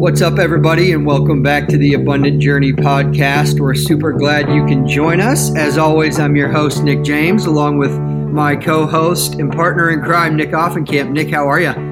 [0.00, 3.60] What's up, everybody, and welcome back to the Abundant Journey podcast.
[3.60, 5.54] We're super glad you can join us.
[5.54, 10.00] As always, I'm your host, Nick James, along with my co host and partner in
[10.00, 11.10] crime, Nick Offenkamp.
[11.10, 11.89] Nick, how are you?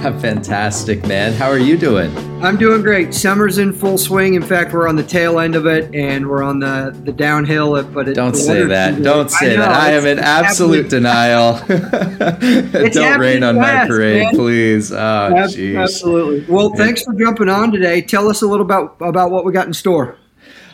[0.20, 1.34] Fantastic, man.
[1.34, 2.16] How are you doing?
[2.42, 3.12] I'm doing great.
[3.12, 4.32] Summer's in full swing.
[4.32, 7.82] In fact, we're on the tail end of it, and we're on the, the downhill.
[7.84, 9.02] But it, don't say that.
[9.02, 9.70] Don't say I know, that.
[9.72, 11.58] I am in absolute denial.
[11.68, 14.34] don't rain on fast, my parade, man.
[14.36, 14.90] please.
[14.90, 14.96] Oh,
[15.36, 16.46] Absolutely.
[16.48, 18.00] Well, thanks for jumping on today.
[18.00, 20.16] Tell us a little about about what we got in store.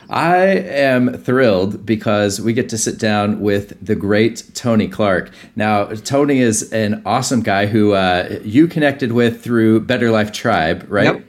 [0.09, 5.30] I am thrilled because we get to sit down with the great Tony Clark.
[5.56, 10.87] Now, Tony is an awesome guy who uh, you connected with through Better Life Tribe,
[10.88, 11.16] right?
[11.16, 11.24] Yep.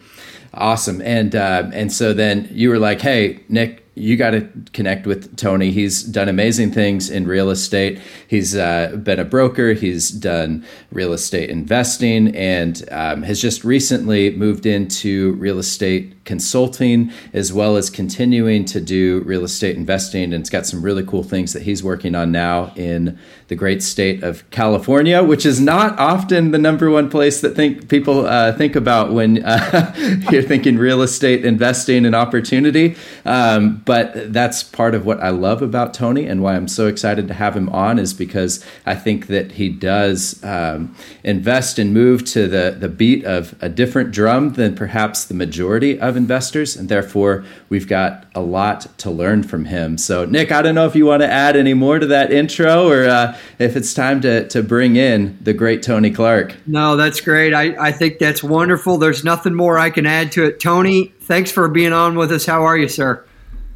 [0.53, 1.02] Awesome.
[1.02, 5.35] And uh, and so then you were like, "Hey, Nick, you got to connect with
[5.37, 5.71] Tony.
[5.71, 7.99] He's done amazing things in real estate.
[8.27, 9.73] He's uh, been a broker.
[9.73, 17.11] He's done real estate investing and um, has just recently moved into real estate consulting
[17.33, 20.25] as well as continuing to do real estate investing.
[20.25, 23.81] And it's got some really cool things that he's working on now in the great
[23.81, 28.52] state of California, which is not often the number one place that think people uh,
[28.53, 29.95] think about when uh,
[30.31, 32.95] you're thinking real estate investing and opportunity.
[33.25, 37.30] Um, but that's part of what I love about Tony and why I'm so excited
[37.30, 42.25] to have him on is because I think that he does um, invest and move
[42.25, 46.75] to the, the beat of a different drum than perhaps the majority of investors.
[46.75, 49.97] And therefore, we've got a lot to learn from him.
[49.97, 52.89] So, Nick, I don't know if you want to add any more to that intro
[52.89, 56.57] or uh, if it's time to, to bring in the great Tony Clark.
[56.67, 57.53] No, that's great.
[57.53, 58.97] I, I think that's wonderful.
[58.97, 60.59] There's nothing more I can add to it.
[60.59, 62.45] Tony, thanks for being on with us.
[62.45, 63.23] How are you, sir?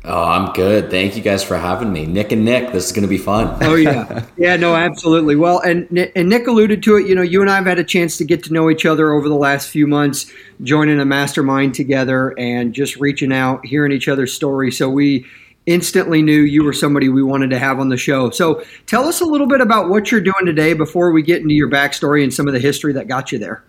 [0.03, 0.89] Oh, I'm good.
[0.89, 2.07] Thank you guys for having me.
[2.07, 3.55] Nick and Nick, this is going to be fun.
[3.61, 4.25] oh yeah.
[4.35, 5.35] Yeah, no, absolutely.
[5.35, 5.85] Well, and
[6.15, 8.25] and Nick alluded to it, you know, you and I have had a chance to
[8.25, 10.31] get to know each other over the last few months,
[10.63, 14.71] joining a mastermind together and just reaching out, hearing each other's story.
[14.71, 15.27] So we
[15.67, 18.31] instantly knew you were somebody we wanted to have on the show.
[18.31, 21.53] So tell us a little bit about what you're doing today before we get into
[21.53, 23.63] your backstory and some of the history that got you there.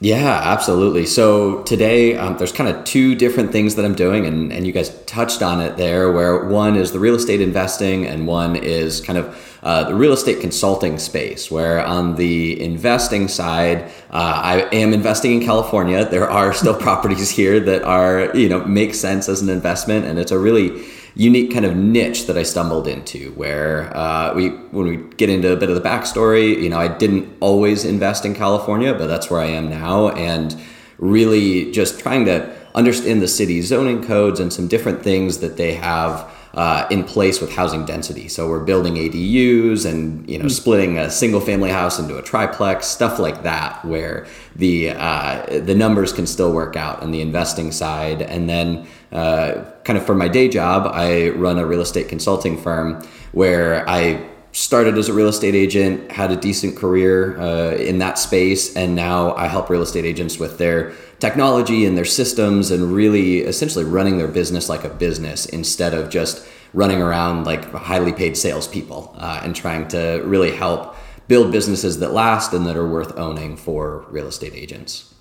[0.00, 1.06] Yeah, absolutely.
[1.06, 4.72] So today, um, there's kind of two different things that I'm doing, and, and you
[4.72, 9.00] guys touched on it there, where one is the real estate investing, and one is
[9.00, 14.68] kind of uh, the real estate consulting space, where on the investing side, uh, I
[14.72, 16.08] am investing in California.
[16.08, 20.16] There are still properties here that are, you know, make sense as an investment, and
[20.16, 20.80] it's a really
[21.14, 25.52] unique kind of niche that I stumbled into where uh, we when we get into
[25.52, 29.30] a bit of the backstory, you know, I didn't always invest in California, but that's
[29.30, 30.10] where I am now.
[30.10, 30.56] And
[30.98, 35.74] really just trying to understand the city zoning codes and some different things that they
[35.74, 38.28] have uh, in place with housing density.
[38.28, 40.50] So we're building ADUs and you know mm.
[40.50, 44.26] splitting a single family house into a triplex, stuff like that, where
[44.56, 48.22] the uh, the numbers can still work out on the investing side.
[48.22, 52.60] And then uh, kind of for my day job, I run a real estate consulting
[52.60, 57.98] firm where I started as a real estate agent, had a decent career uh, in
[57.98, 62.70] that space, and now I help real estate agents with their technology and their systems
[62.70, 67.64] and really essentially running their business like a business instead of just running around like
[67.72, 70.94] highly paid salespeople uh, and trying to really help
[71.26, 75.14] build businesses that last and that are worth owning for real estate agents.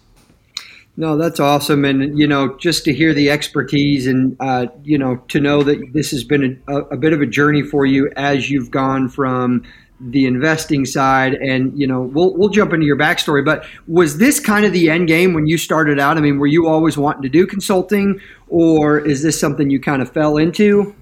[1.00, 5.18] No, that's awesome, and you know, just to hear the expertise, and uh, you know,
[5.28, 8.50] to know that this has been a, a, bit of a journey for you as
[8.50, 9.64] you've gone from
[10.00, 13.44] the investing side, and you know, we'll we'll jump into your backstory.
[13.44, 16.18] But was this kind of the end game when you started out?
[16.18, 20.02] I mean, were you always wanting to do consulting, or is this something you kind
[20.02, 20.96] of fell into?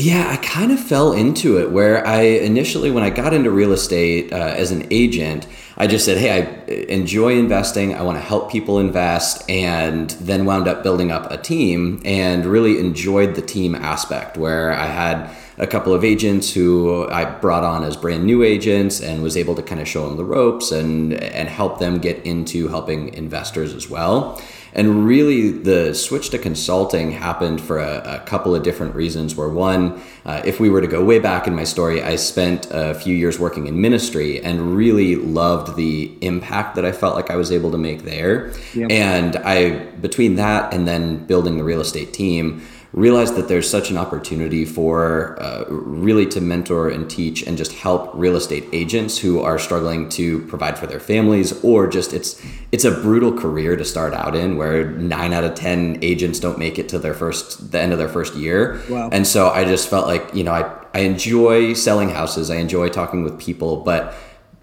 [0.00, 3.72] Yeah, I kind of fell into it where I initially, when I got into real
[3.72, 7.96] estate uh, as an agent, I just said, hey, I enjoy investing.
[7.96, 9.48] I want to help people invest.
[9.50, 14.72] And then wound up building up a team and really enjoyed the team aspect where
[14.72, 19.20] I had a couple of agents who I brought on as brand new agents and
[19.20, 22.68] was able to kind of show them the ropes and, and help them get into
[22.68, 24.40] helping investors as well.
[24.78, 29.34] And really, the switch to consulting happened for a, a couple of different reasons.
[29.34, 32.68] Where one, uh, if we were to go way back in my story, I spent
[32.70, 37.28] a few years working in ministry and really loved the impact that I felt like
[37.28, 38.52] I was able to make there.
[38.72, 38.90] Yep.
[38.92, 42.62] And I, between that and then building the real estate team,
[42.92, 47.72] realized that there's such an opportunity for uh, really to mentor and teach and just
[47.72, 52.42] help real estate agents who are struggling to provide for their families or just it's
[52.72, 56.58] it's a brutal career to start out in where 9 out of 10 agents don't
[56.58, 59.10] make it to their first the end of their first year wow.
[59.12, 62.88] and so I just felt like you know I I enjoy selling houses I enjoy
[62.88, 64.14] talking with people but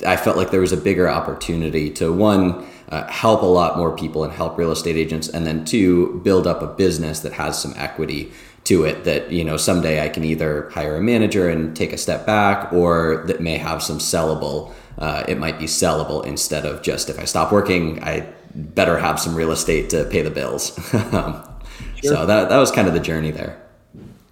[0.06, 3.96] I felt like there was a bigger opportunity to one uh, help a lot more
[3.96, 7.60] people and help real estate agents, and then two, build up a business that has
[7.60, 8.32] some equity
[8.66, 11.98] to it that you know someday I can either hire a manager and take a
[11.98, 14.74] step back, or that may have some sellable.
[14.98, 19.20] Uh, it might be sellable instead of just if I stop working, I better have
[19.20, 20.74] some real estate to pay the bills.
[20.90, 21.44] sure.
[22.02, 23.62] So that that was kind of the journey there.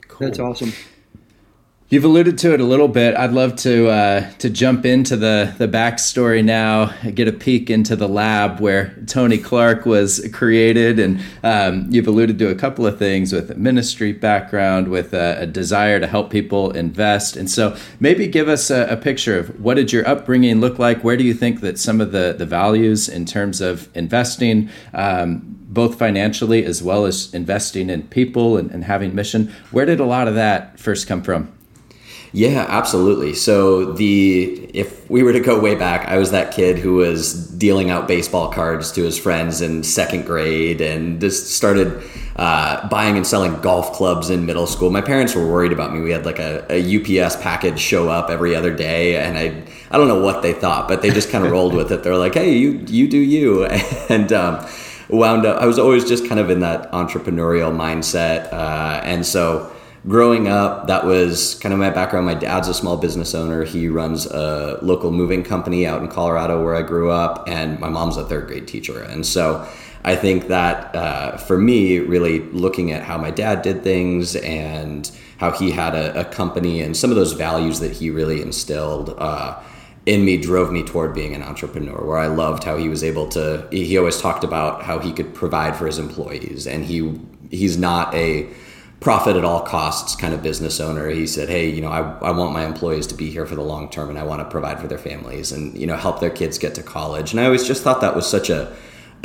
[0.07, 0.27] Cool.
[0.27, 0.73] That's awesome.
[1.93, 3.13] You've alluded to it a little bit.
[3.15, 7.95] I'd love to uh, to jump into the the backstory now, get a peek into
[7.95, 12.97] the lab where Tony Clark was created, and um, you've alluded to a couple of
[12.97, 17.77] things with a ministry background, with a, a desire to help people invest, and so
[17.99, 21.03] maybe give us a, a, picture of what did your upbringing look like?
[21.03, 24.71] Where do you think that some of the the values in terms of investing?
[24.95, 29.51] Um, both financially as well as investing in people and, and having mission.
[29.71, 31.51] Where did a lot of that first come from?
[32.35, 33.35] Yeah, absolutely.
[33.35, 37.47] So the if we were to go way back, I was that kid who was
[37.47, 42.01] dealing out baseball cards to his friends in second grade, and just started
[42.35, 44.89] uh, buying and selling golf clubs in middle school.
[44.89, 46.01] My parents were worried about me.
[46.01, 49.99] We had like a, a UPS package show up every other day, and I I
[49.99, 52.01] don't know what they thought, but they just kind of rolled with it.
[52.01, 53.65] They're like, "Hey, you you do you,"
[54.09, 54.33] and.
[54.33, 54.67] Um,
[55.09, 59.72] wound up i was always just kind of in that entrepreneurial mindset uh, and so
[60.07, 62.25] growing up, that was kind of my background.
[62.25, 63.63] My dad's a small business owner.
[63.63, 67.89] He runs a local moving company out in Colorado where I grew up, and my
[67.89, 69.01] mom's a third grade teacher.
[69.01, 69.67] And so
[70.03, 75.09] I think that uh, for me, really looking at how my dad did things and
[75.37, 79.15] how he had a, a company and some of those values that he really instilled.
[79.17, 79.61] Uh,
[80.05, 83.25] in me drove me toward being an entrepreneur where i loved how he was able
[83.25, 87.17] to he always talked about how he could provide for his employees and he
[87.51, 88.45] he's not a
[89.03, 91.09] profit at all costs kind of business owner.
[91.09, 93.61] He said, "Hey, you know, I, I want my employees to be here for the
[93.61, 96.29] long term, and I want to provide for their families, and you know, help their
[96.29, 98.73] kids get to college." And I always just thought that was such a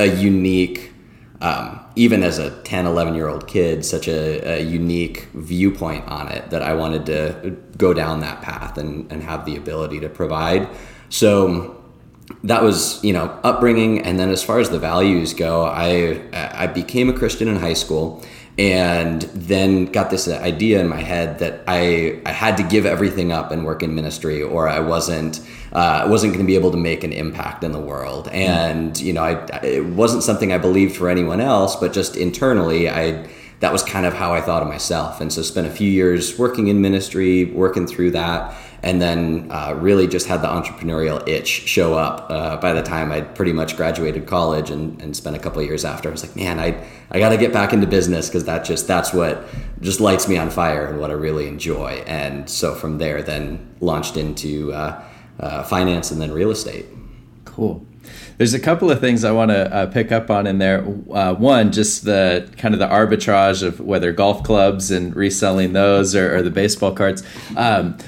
[0.00, 0.92] a unique,
[1.40, 6.28] um, even as a 10, 11 year old kid, such a, a, unique viewpoint on
[6.28, 10.08] it that I wanted to go down that path and and have the ability to
[10.08, 10.68] provide.
[11.08, 11.76] So
[12.44, 16.66] that was you know upbringing and then as far as the values go i i
[16.66, 18.22] became a christian in high school
[18.58, 23.30] and then got this idea in my head that I I had to give everything
[23.30, 25.40] up and work in ministry, or I wasn't
[25.72, 28.26] uh, wasn't going to be able to make an impact in the world.
[28.26, 28.34] Hmm.
[28.34, 32.90] And you know, I, it wasn't something I believed for anyone else, but just internally,
[32.90, 33.28] I
[33.60, 35.20] that was kind of how I thought of myself.
[35.20, 39.74] And so, spent a few years working in ministry, working through that and then uh,
[39.76, 43.76] really just had the entrepreneurial itch show up uh, by the time I'd pretty much
[43.76, 46.08] graduated college and, and spent a couple of years after.
[46.08, 48.86] I was like, man, I, I got to get back into business because that just
[48.86, 49.46] that's what
[49.80, 52.04] just lights me on fire and what I really enjoy.
[52.06, 55.02] And so from there, then launched into uh,
[55.40, 56.86] uh finance and then real estate.
[57.44, 57.84] Cool.
[58.38, 60.86] There's a couple of things I want to uh, pick up on in there.
[61.10, 66.14] Uh, one, just the kind of the arbitrage of whether golf clubs and reselling those
[66.14, 67.24] or, or the baseball cards.
[67.56, 67.98] Um,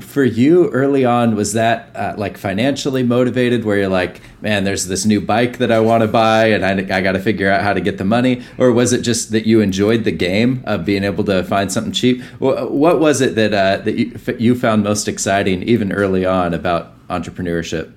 [0.00, 4.86] for you early on, was that uh, like financially motivated where you're like, man, there's
[4.86, 7.60] this new bike that I want to buy and I, I got to figure out
[7.60, 8.42] how to get the money?
[8.56, 11.92] Or was it just that you enjoyed the game of being able to find something
[11.92, 12.22] cheap?
[12.38, 17.06] What was it that, uh, that you, you found most exciting even early on about
[17.08, 17.92] entrepreneurship?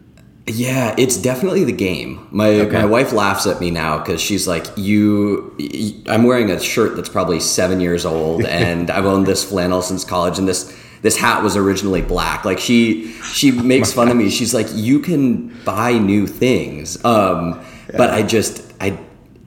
[0.49, 2.25] Yeah, it's definitely the game.
[2.31, 2.71] My okay.
[2.71, 5.53] my wife laughs at me now because she's like, "You,
[6.07, 10.05] I'm wearing a shirt that's probably seven years old, and I've owned this flannel since
[10.05, 14.29] college, and this this hat was originally black." Like she she makes fun of me.
[14.29, 17.97] She's like, "You can buy new things," um, yeah.
[17.97, 18.97] but I just I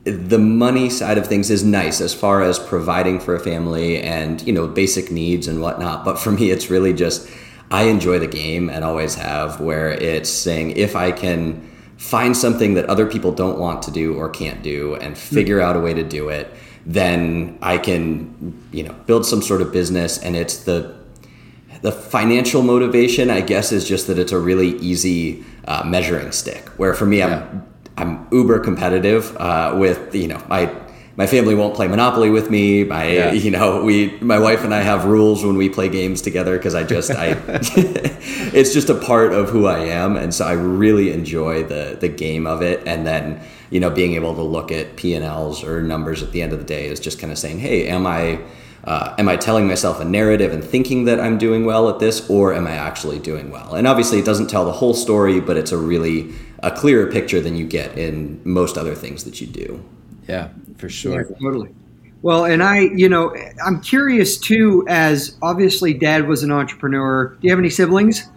[0.04, 4.46] the money side of things is nice as far as providing for a family and
[4.46, 6.04] you know basic needs and whatnot.
[6.04, 7.26] But for me, it's really just
[7.70, 12.74] I enjoy the game and always have, where it's saying if I can find something
[12.74, 15.94] that other people don't want to do or can't do and figure out a way
[15.94, 16.52] to do it,
[16.86, 20.18] then I can, you know, build some sort of business.
[20.18, 20.98] And it's the
[21.82, 26.68] the financial motivation, I guess, is just that it's a really easy uh, measuring stick.
[26.70, 27.48] Where for me, yeah.
[27.50, 30.66] I'm I'm uber competitive uh, with you know I
[31.20, 32.82] my family won't play Monopoly with me.
[32.82, 33.32] My, yeah.
[33.44, 36.74] you know, we, my wife and I have rules when we play games together because
[36.74, 37.32] I just, I,
[38.54, 42.08] it's just a part of who I am, and so I really enjoy the the
[42.08, 42.82] game of it.
[42.86, 46.32] And then, you know, being able to look at P and Ls or numbers at
[46.32, 48.40] the end of the day is just kind of saying, hey, am I,
[48.84, 52.30] uh, am I telling myself a narrative and thinking that I'm doing well at this,
[52.30, 53.74] or am I actually doing well?
[53.74, 57.42] And obviously, it doesn't tell the whole story, but it's a really a clearer picture
[57.42, 59.84] than you get in most other things that you do.
[60.28, 61.22] Yeah, for sure.
[61.22, 61.74] Yeah, totally.
[62.22, 63.34] Well, and I, you know,
[63.64, 67.28] I'm curious too, as obviously dad was an entrepreneur.
[67.28, 68.28] Do you have any siblings?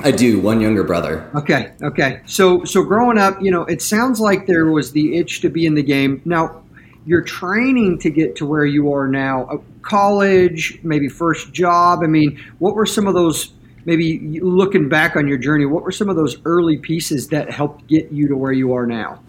[0.00, 0.40] I do.
[0.40, 1.30] One younger brother.
[1.34, 1.72] Okay.
[1.82, 2.20] Okay.
[2.26, 5.64] So so growing up, you know, it sounds like there was the itch to be
[5.64, 6.20] in the game.
[6.24, 6.62] Now,
[7.06, 9.44] you're training to get to where you are now.
[9.44, 12.00] Uh, college, maybe first job.
[12.02, 13.52] I mean, what were some of those?
[13.86, 17.86] Maybe looking back on your journey, what were some of those early pieces that helped
[17.86, 19.20] get you to where you are now?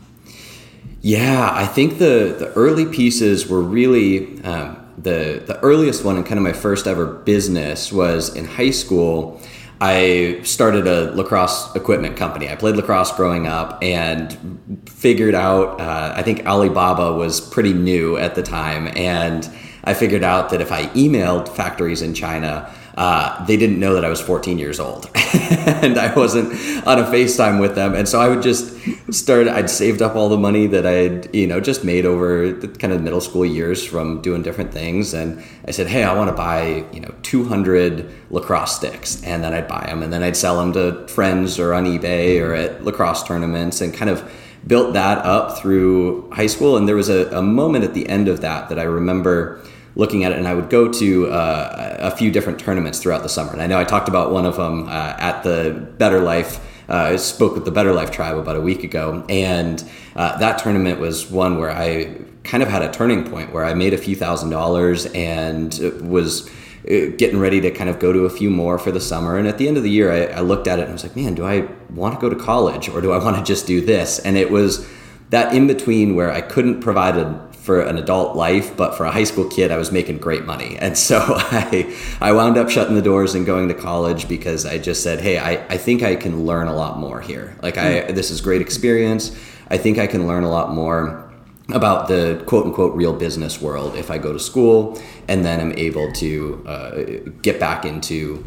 [1.05, 6.25] Yeah, I think the the early pieces were really um, the the earliest one and
[6.25, 9.39] kind of my first ever business was in high school.
[9.79, 12.49] I started a lacrosse equipment company.
[12.49, 15.79] I played lacrosse growing up and figured out.
[15.79, 19.47] Uh, I think Alibaba was pretty new at the time, and
[19.83, 24.05] I figured out that if I emailed factories in China uh, they didn't know that
[24.05, 26.53] I was 14 years old and I wasn't
[26.87, 27.93] on a FaceTime with them.
[27.93, 28.73] And so I would just
[29.11, 32.69] start, I'd saved up all the money that I'd, you know, just made over the
[32.69, 35.13] kind of middle school years from doing different things.
[35.13, 39.21] And I said, Hey, I want to buy, you know, 200 lacrosse sticks.
[39.23, 42.41] And then I'd buy them and then I'd sell them to friends or on eBay
[42.41, 44.31] or at lacrosse tournaments and kind of
[44.65, 46.77] built that up through high school.
[46.77, 49.61] And there was a, a moment at the end of that that I remember
[49.95, 53.29] looking at it, and I would go to uh, a few different tournaments throughout the
[53.29, 53.53] summer.
[53.53, 56.59] And I know I talked about one of them uh, at the Better Life.
[56.89, 59.83] Uh, I spoke with the Better Life tribe about a week ago, and
[60.15, 63.73] uh, that tournament was one where I kind of had a turning point where I
[63.73, 66.47] made a few thousand dollars and was
[66.87, 69.37] uh, getting ready to kind of go to a few more for the summer.
[69.37, 71.15] And at the end of the year, I, I looked at it and was like,
[71.15, 73.81] man, do I want to go to college or do I want to just do
[73.81, 74.19] this?
[74.19, 74.87] And it was
[75.31, 79.11] that in between where I couldn't provide a for an adult life, but for a
[79.11, 80.77] high school kid, I was making great money.
[80.85, 84.77] And so I, I wound up shutting the doors and going to college because I
[84.77, 87.57] just said, hey, I, I think I can learn a lot more here.
[87.63, 88.13] Like, I, hmm.
[88.13, 89.35] this is great experience.
[89.69, 91.25] I think I can learn a lot more
[91.69, 95.73] about the quote unquote real business world if I go to school and then I'm
[95.73, 97.03] able to uh,
[97.41, 98.45] get back into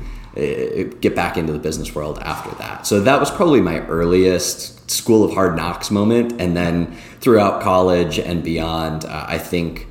[1.00, 2.86] get back into the business world after that.
[2.86, 6.40] So that was probably my earliest school of hard knocks moment.
[6.40, 9.86] And then throughout college and beyond, uh, I think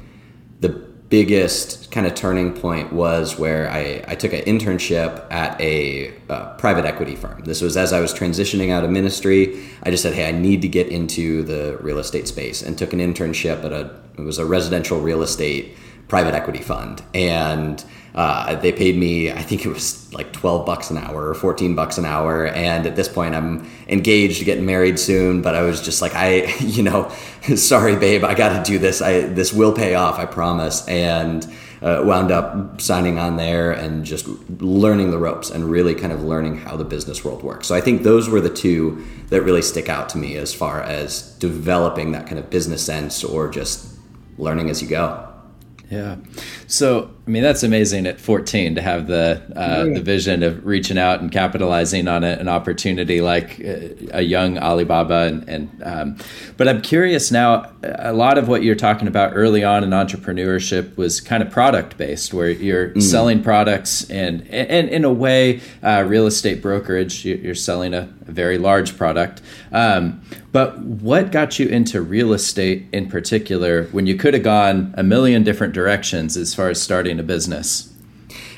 [0.59, 6.13] the biggest kind of turning point was where I, I took an internship at a
[6.29, 7.41] uh, private equity firm.
[7.43, 9.63] This was as I was transitioning out of ministry.
[9.83, 12.93] I just said, hey, I need to get into the real estate space and took
[12.93, 15.75] an internship at a, it was a residential real estate
[16.07, 17.03] private equity fund.
[17.13, 17.83] And
[18.17, 21.75] uh, they paid me, I think it was like 12 bucks an hour or 14
[21.75, 22.47] bucks an hour.
[22.47, 25.43] And at this point, I'm engaged, getting married soon.
[25.43, 27.09] But I was just like, I, you know,
[27.55, 29.03] sorry, babe, I got to do this.
[29.03, 30.87] I, this will pay off, I promise.
[30.87, 31.47] And
[31.83, 34.27] uh, wound up signing on there and just
[34.59, 37.67] learning the ropes and really kind of learning how the business world works.
[37.67, 40.81] So I think those were the two that really stick out to me as far
[40.81, 43.95] as developing that kind of business sense or just
[44.39, 45.23] learning as you go.
[45.91, 46.15] Yeah.
[46.65, 49.93] So, I mean, that's amazing at 14 to have the uh, yeah.
[49.95, 54.57] the vision of reaching out and capitalizing on a, an opportunity like uh, a young
[54.57, 55.23] Alibaba.
[55.23, 56.17] And, and um,
[56.55, 57.69] but I'm curious now.
[57.83, 61.97] A lot of what you're talking about early on in entrepreneurship was kind of product
[61.97, 63.01] based, where you're mm.
[63.01, 67.25] selling products and and in a way, uh, real estate brokerage.
[67.25, 69.41] You're selling a, a very large product.
[69.73, 70.21] Um,
[70.57, 75.03] but what got you into real estate in particular when you could have gone a
[75.03, 77.93] million different directions as far as starting a business?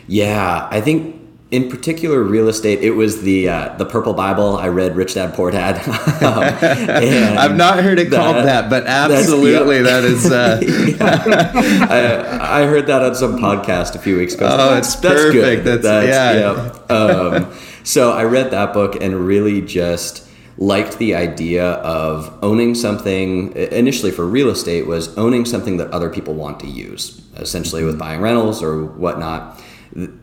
[0.08, 1.20] Yeah, I think
[1.52, 5.34] in particular real estate it was the uh, the purple bible i read rich dad
[5.34, 5.76] poor dad
[6.22, 6.44] um,
[7.40, 9.86] i've not heard it that, called that but absolutely yep.
[9.86, 10.60] that is uh...
[11.90, 15.64] I, I, heard that on some podcast a few weeks ago oh it's that's perfect
[15.64, 15.82] good.
[15.82, 16.96] that's, that's yeah, yeah.
[16.96, 20.29] Um, so i read that book and really just
[20.60, 26.10] liked the idea of owning something initially for real estate was owning something that other
[26.10, 28.00] people want to use essentially with mm-hmm.
[28.00, 29.62] buying rentals or whatnot.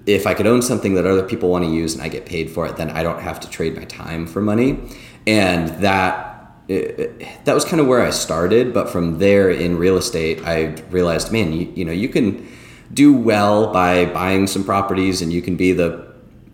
[0.04, 2.50] If i could own something that other people want to use and i get paid
[2.50, 4.78] for it then i don't have to trade my time for money.
[5.26, 9.96] And that it, that was kind of where i started but from there in real
[9.96, 12.46] estate i realized man you, you know you can
[12.92, 16.06] do well by buying some properties and you can be the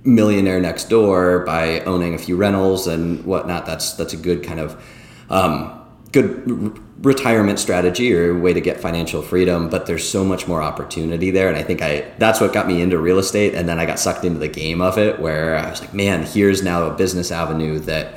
[0.04, 3.66] millionaire next door by owning a few rentals and whatnot.
[3.66, 4.82] That's that's a good kind of
[5.30, 5.80] um,
[6.12, 9.68] good retirement strategy or way to get financial freedom.
[9.68, 12.82] But there's so much more opportunity there, and I think I that's what got me
[12.82, 13.54] into real estate.
[13.54, 16.24] And then I got sucked into the game of it, where I was like, man,
[16.24, 18.14] here's now a business avenue that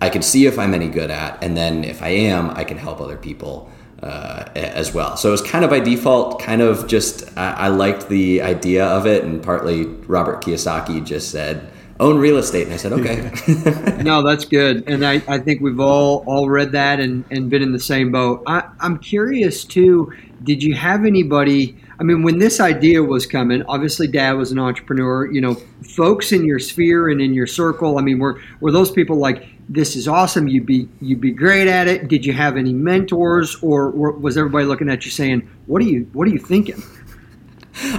[0.00, 2.78] I can see if I'm any good at, and then if I am, I can
[2.78, 3.70] help other people
[4.02, 5.16] uh, as well.
[5.16, 8.86] So it was kind of by default, kind of just I, I, liked the idea
[8.86, 11.68] of it, and partly Robert Kiyosaki just said
[12.00, 13.32] own real estate, and I said okay.
[14.04, 17.62] no, that's good, and I, I think we've all all read that and, and been
[17.62, 18.44] in the same boat.
[18.46, 20.12] I, I'm curious too.
[20.44, 21.76] Did you have anybody?
[21.98, 25.28] I mean, when this idea was coming, obviously dad was an entrepreneur.
[25.30, 27.98] You know, folks in your sphere and in your circle.
[27.98, 30.48] I mean, were were those people like, "This is awesome.
[30.48, 34.64] You'd be you'd be great at it." Did you have any mentors, or was everybody
[34.64, 36.82] looking at you saying, "What are you What are you thinking?"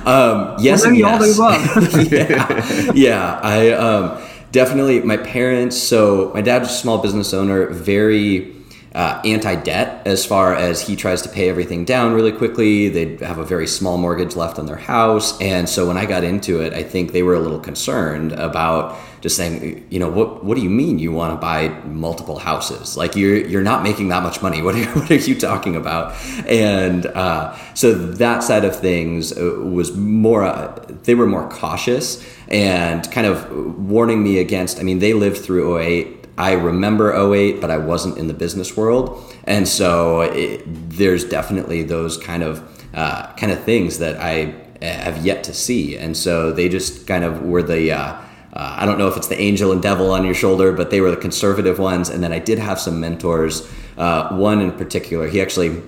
[0.05, 1.37] Um, yes, well, yes.
[2.11, 3.39] yeah, yeah.
[3.41, 4.21] I um,
[4.51, 5.77] definitely my parents.
[5.77, 8.58] So my dad's a small business owner, very
[8.95, 12.89] uh, anti-debt as far as he tries to pay everything down really quickly.
[12.89, 16.23] They have a very small mortgage left on their house, and so when I got
[16.23, 20.43] into it, I think they were a little concerned about just saying, you know, what
[20.43, 22.95] what do you mean you want to buy multiple houses?
[22.95, 24.61] Like you're you're not making that much money.
[24.69, 26.13] What are, what are you talking about?
[26.45, 30.43] And uh, so that side of things uh, was more.
[30.43, 34.79] Uh, they were more cautious and kind of warning me against.
[34.79, 38.75] I mean, they lived through 08 I remember 08, but I wasn't in the business
[38.75, 39.31] world.
[39.43, 45.25] And so it, there's definitely those kind of uh, kind of things that I have
[45.25, 45.97] yet to see.
[45.97, 48.21] And so they just kind of were the uh,
[48.53, 51.01] uh, I don't know if it's the angel and devil on your shoulder, but they
[51.01, 52.09] were the conservative ones.
[52.09, 53.69] And then I did have some mentors.
[53.97, 55.83] Uh, one in particular, he actually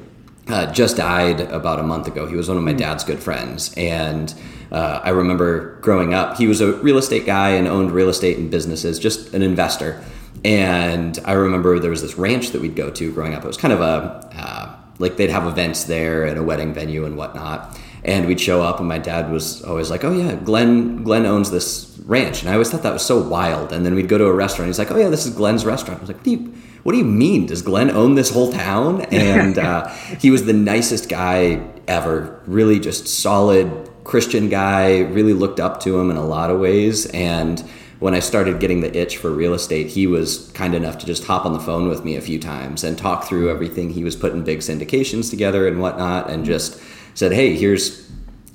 [0.48, 2.28] uh, just died about a month ago.
[2.28, 2.78] He was one of my hmm.
[2.78, 4.34] dad's good friends, and
[4.72, 6.38] uh, I remember growing up.
[6.38, 10.04] He was a real estate guy and owned real estate and businesses, just an investor.
[10.44, 13.44] And I remember there was this ranch that we'd go to growing up.
[13.44, 17.06] It was kind of a, uh, like they'd have events there and a wedding venue
[17.06, 17.78] and whatnot.
[18.04, 21.52] And we'd show up, and my dad was always like, "Oh yeah, Glenn Glenn owns
[21.52, 23.72] this ranch," and I always thought that was so wild.
[23.72, 24.62] And then we'd go to a restaurant.
[24.62, 26.54] and He's like, "Oh yeah, this is Glenn's restaurant." I was like, "What do you,
[26.82, 27.46] what do you mean?
[27.46, 32.42] Does Glenn own this whole town?" And uh, he was the nicest guy ever.
[32.48, 35.02] Really, just solid Christian guy.
[35.02, 37.64] Really looked up to him in a lot of ways, and
[38.02, 41.24] when I started getting the itch for real estate, he was kind enough to just
[41.24, 43.92] hop on the phone with me a few times and talk through everything.
[43.92, 46.82] He was putting big syndications together and whatnot, and just
[47.14, 48.10] said, "Hey, here's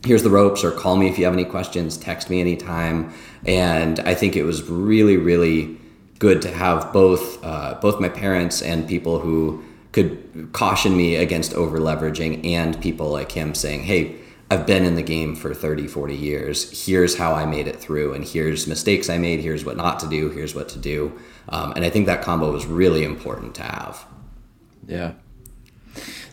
[0.04, 1.96] here's the ropes," or call me if you have any questions.
[1.96, 3.12] Text me anytime.
[3.44, 5.78] And I think it was really, really
[6.18, 9.62] good to have both uh, both my parents and people who
[9.92, 14.16] could caution me against over leveraging, and people like him saying, "Hey."
[14.50, 16.86] I've been in the game for 30, 40 years.
[16.86, 19.40] Here's how I made it through, and here's mistakes I made.
[19.40, 20.30] Here's what not to do.
[20.30, 21.18] Here's what to do.
[21.48, 24.06] Um, and I think that combo was really important to have.
[24.86, 25.12] Yeah.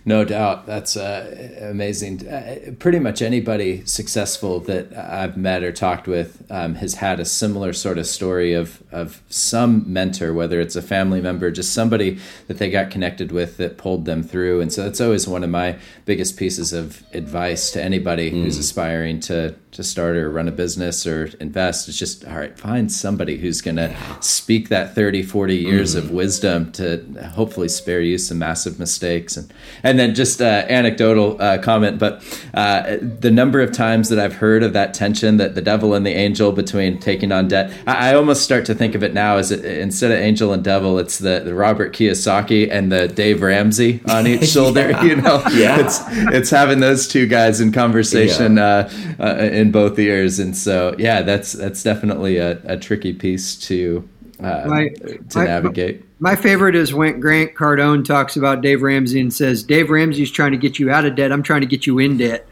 [0.05, 0.65] No doubt.
[0.65, 2.27] That's uh, amazing.
[2.27, 7.25] Uh, pretty much anybody successful that I've met or talked with um, has had a
[7.25, 12.19] similar sort of story of, of some mentor, whether it's a family member, just somebody
[12.47, 14.59] that they got connected with that pulled them through.
[14.59, 18.43] And so that's always one of my biggest pieces of advice to anybody mm.
[18.43, 22.57] who's aspiring to to start or run a business or invest it's just all right
[22.59, 26.05] find somebody who's going to speak that 30 40 years mm-hmm.
[26.05, 31.41] of wisdom to hopefully spare you some massive mistakes and and then just uh, anecdotal
[31.41, 35.55] uh, comment but uh, the number of times that i've heard of that tension that
[35.55, 38.95] the devil and the angel between taking on debt i, I almost start to think
[38.95, 42.69] of it now as it, instead of angel and devil it's the, the robert kiyosaki
[42.71, 45.03] and the dave ramsey on each shoulder yeah.
[45.03, 45.99] you know yeah it's
[46.33, 48.63] it's having those two guys in conversation yeah.
[48.63, 53.55] Uh, uh, in both ears, and so yeah, that's that's definitely a, a tricky piece
[53.55, 54.07] to
[54.43, 56.03] uh, my, to my, navigate.
[56.19, 60.51] My favorite is when Grant Cardone talks about Dave Ramsey and says, "Dave Ramsey's trying
[60.51, 61.31] to get you out of debt.
[61.31, 62.47] I'm trying to get you in debt."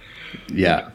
[0.47, 0.89] Yeah,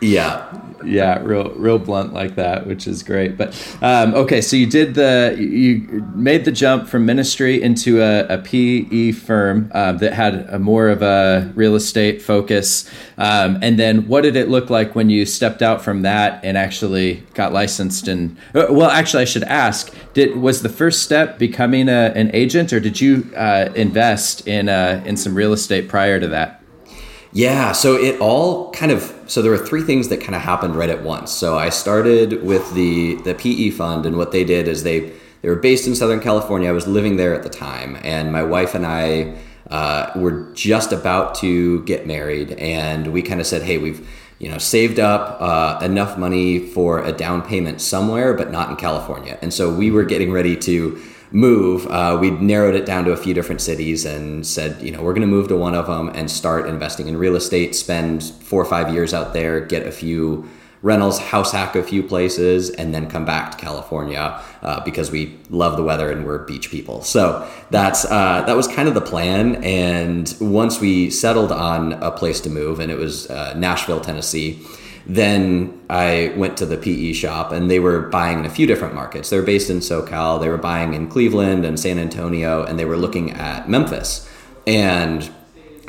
[0.00, 0.62] yeah.
[0.84, 3.36] Yeah real real blunt like that which is great.
[3.36, 3.48] But
[3.82, 8.38] um, okay so you did the you made the jump from ministry into a, a
[8.38, 12.88] pe firm um, that had a more of a real estate focus.
[13.18, 16.56] Um, and then what did it look like when you stepped out from that and
[16.56, 21.38] actually got licensed and uh, well actually i should ask did was the first step
[21.38, 25.88] becoming a, an agent or did you uh, invest in uh, in some real estate
[25.88, 26.62] prior to that
[27.36, 30.74] yeah, so it all kind of so there were three things that kind of happened
[30.74, 31.30] right at once.
[31.30, 35.50] So I started with the the PE fund, and what they did is they they
[35.50, 36.66] were based in Southern California.
[36.66, 39.36] I was living there at the time, and my wife and I
[39.68, 44.50] uh, were just about to get married, and we kind of said, "Hey, we've." You
[44.50, 49.38] know, saved up uh, enough money for a down payment somewhere, but not in California.
[49.40, 53.16] And so we were getting ready to move, uh, we narrowed it down to a
[53.16, 56.08] few different cities and said, you know, we're going to move to one of them
[56.10, 59.92] and start investing in real estate, spend four or five years out there, get a
[59.92, 60.48] few
[60.82, 65.36] rentals, house hack a few places, and then come back to California uh, because we
[65.50, 67.02] love the weather and we're beach people.
[67.02, 69.56] So that's uh, that was kind of the plan.
[69.64, 74.64] And once we settled on a place to move, and it was uh, Nashville, Tennessee
[75.06, 78.94] then I went to the PE shop and they were buying in a few different
[78.94, 79.30] markets.
[79.30, 82.84] They were based in SoCal, they were buying in Cleveland and San Antonio, and they
[82.84, 84.28] were looking at Memphis.
[84.66, 85.30] And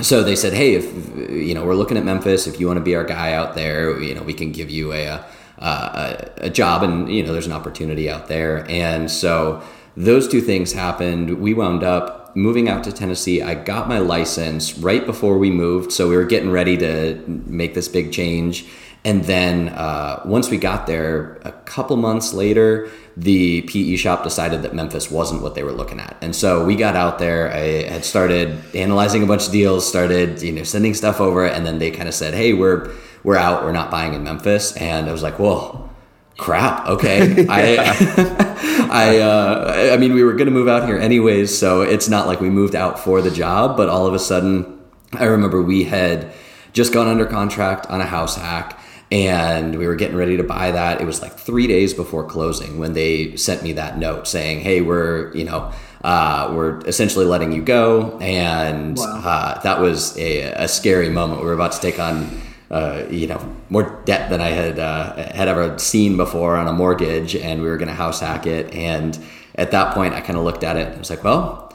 [0.02, 0.86] so they said, hey, if
[1.32, 4.00] you know we're looking at Memphis, if you want to be our guy out there,
[4.00, 5.26] you know we can give you a
[5.58, 8.70] a, a job, and you know there's an opportunity out there.
[8.70, 9.64] And so
[9.96, 11.40] those two things happened.
[11.40, 13.42] We wound up moving out to Tennessee.
[13.42, 17.74] I got my license right before we moved, so we were getting ready to make
[17.74, 18.68] this big change.
[19.08, 24.64] And then uh, once we got there, a couple months later, the PE shop decided
[24.64, 26.18] that Memphis wasn't what they were looking at.
[26.20, 27.50] And so we got out there.
[27.50, 31.66] I had started analyzing a bunch of deals, started you know sending stuff over, and
[31.66, 32.94] then they kind of said, "Hey, we're
[33.24, 33.64] we're out.
[33.64, 35.90] We're not buying in Memphis." And I was like, "Whoa,
[36.36, 36.86] crap.
[36.90, 37.78] Okay, I
[38.92, 42.28] I uh, I mean, we were going to move out here anyways, so it's not
[42.28, 43.78] like we moved out for the job.
[43.78, 44.82] But all of a sudden,
[45.14, 46.34] I remember we had
[46.74, 48.77] just gone under contract on a house hack
[49.12, 51.02] and we were getting ready to buy that.
[51.02, 54.82] It was like three days before closing when they sent me that note saying, "Hey,
[54.82, 55.72] we're you know."
[56.04, 59.22] Uh, we're essentially letting you go, and wow.
[59.26, 61.42] uh, that was a, a, scary moment.
[61.42, 62.40] We were about to take on,
[62.70, 66.72] uh, you know, more debt than I had uh, had ever seen before on a
[66.72, 68.72] mortgage, and we were going to house hack it.
[68.74, 69.20] And
[69.56, 71.67] at that point, I kind of looked at it and I was like, "Well,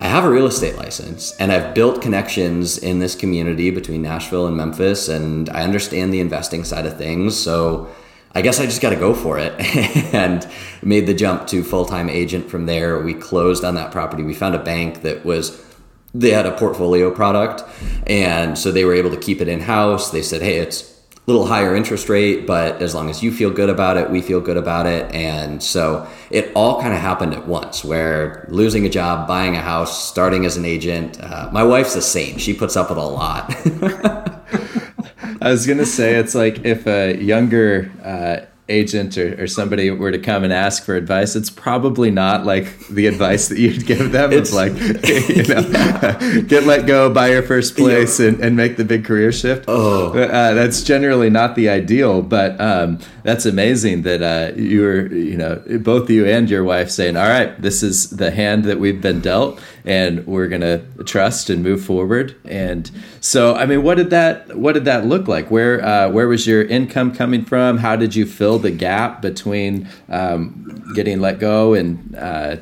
[0.00, 4.46] I have a real estate license and I've built connections in this community between Nashville
[4.46, 7.38] and Memphis and I understand the investing side of things.
[7.38, 7.90] So
[8.34, 9.52] I guess I just got to go for it
[10.14, 10.48] and
[10.82, 12.98] made the jump to full time agent from there.
[13.00, 14.22] We closed on that property.
[14.22, 15.62] We found a bank that was,
[16.14, 17.62] they had a portfolio product.
[18.06, 20.10] And so they were able to keep it in house.
[20.10, 23.68] They said, hey, it's little higher interest rate, but as long as you feel good
[23.68, 25.12] about it, we feel good about it.
[25.14, 29.60] And so it all kind of happened at once where losing a job, buying a
[29.60, 31.20] house, starting as an agent.
[31.20, 32.38] Uh, my wife's the same.
[32.38, 33.54] She puts up with a lot.
[35.42, 39.90] I was going to say, it's like if a younger uh, agent or, or somebody
[39.90, 43.86] were to come and ask for advice, it's probably not like the advice that you'd
[43.86, 44.32] give them.
[44.32, 44.72] It's, like,
[45.28, 48.28] you know, get let go, buy your first place, yeah.
[48.28, 49.64] and, and make the big career shift.
[49.68, 55.06] Oh, uh, that's generally not the ideal, but um, that's amazing that uh, you were,
[55.12, 58.78] you know, both you and your wife saying, "All right, this is the hand that
[58.78, 62.90] we've been dealt, and we're to trust and move forward." And
[63.20, 65.50] so, I mean, what did that what did that look like?
[65.50, 67.78] Where uh, where was your income coming from?
[67.78, 72.56] How did you fill the gap between um, getting let go and uh,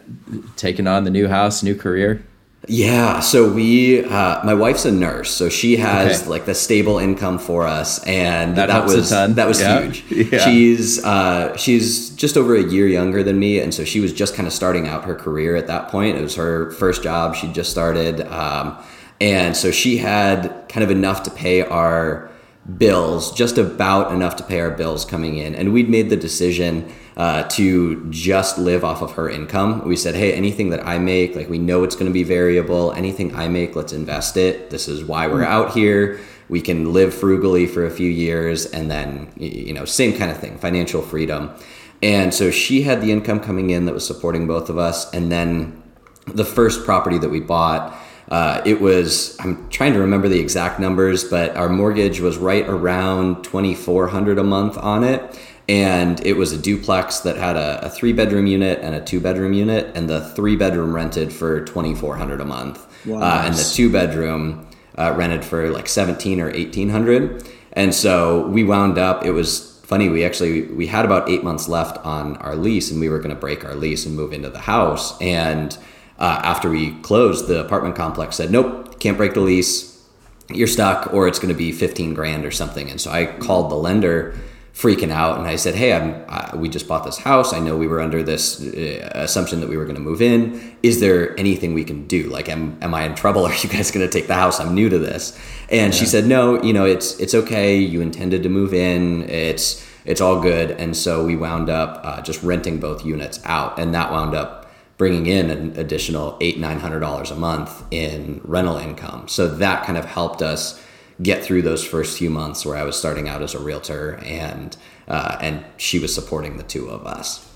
[0.56, 2.22] taking on the new house, new career?
[2.66, 6.30] Yeah, so we, uh, my wife's a nurse, so she has okay.
[6.30, 9.82] like the stable income for us, and that, that was that was yeah.
[9.82, 10.04] huge.
[10.32, 10.44] Yeah.
[10.44, 14.34] She's uh, she's just over a year younger than me, and so she was just
[14.34, 16.18] kind of starting out her career at that point.
[16.18, 18.76] It was her first job; she just started, um,
[19.20, 22.28] and so she had kind of enough to pay our
[22.76, 25.54] bills, just about enough to pay our bills coming in.
[25.54, 29.86] And we'd made the decision uh, to just live off of her income.
[29.86, 32.92] We said, hey, anything that I make, like we know it's going to be variable.
[32.92, 34.70] Anything I make, let's invest it.
[34.70, 36.20] This is why we're out here.
[36.48, 40.38] We can live frugally for a few years and then, you know, same kind of
[40.38, 41.54] thing, financial freedom.
[42.02, 45.12] And so she had the income coming in that was supporting both of us.
[45.12, 45.82] And then
[46.28, 47.98] the first property that we bought,
[48.30, 52.66] uh, it was I'm trying to remember the exact numbers, but our mortgage was right
[52.68, 57.90] around 2,400 a month on it, and it was a duplex that had a, a
[57.90, 62.40] three bedroom unit and a two bedroom unit, and the three bedroom rented for 2,400
[62.40, 63.20] a month, wow.
[63.20, 68.64] uh, and the two bedroom uh, rented for like 17 or 1,800, and so we
[68.64, 69.24] wound up.
[69.24, 73.00] It was funny we actually we had about eight months left on our lease and
[73.00, 75.78] we were going to break our lease and move into the house and
[76.18, 80.02] uh, after we closed, the apartment complex said, nope, can't break the lease.
[80.50, 82.90] You're stuck, or it's going to be 15 grand or something.
[82.90, 84.36] And so I called the lender
[84.78, 87.52] freaking out and I said, Hey, I'm, uh, we just bought this house.
[87.52, 90.76] I know we were under this uh, assumption that we were going to move in.
[90.84, 92.28] Is there anything we can do?
[92.28, 93.44] Like, am, am I in trouble?
[93.46, 94.60] Are you guys going to take the house?
[94.60, 95.36] I'm new to this.
[95.68, 95.98] And yeah.
[95.98, 97.76] she said, No, you know, it's, it's okay.
[97.76, 99.28] You intended to move in.
[99.28, 100.70] It's, it's all good.
[100.70, 103.80] And so we wound up uh, just renting both units out.
[103.80, 108.40] And that wound up bringing in an additional eight nine hundred dollars a month in
[108.42, 110.82] rental income so that kind of helped us
[111.22, 114.76] get through those first few months where i was starting out as a realtor and
[115.08, 117.48] uh, and she was supporting the two of us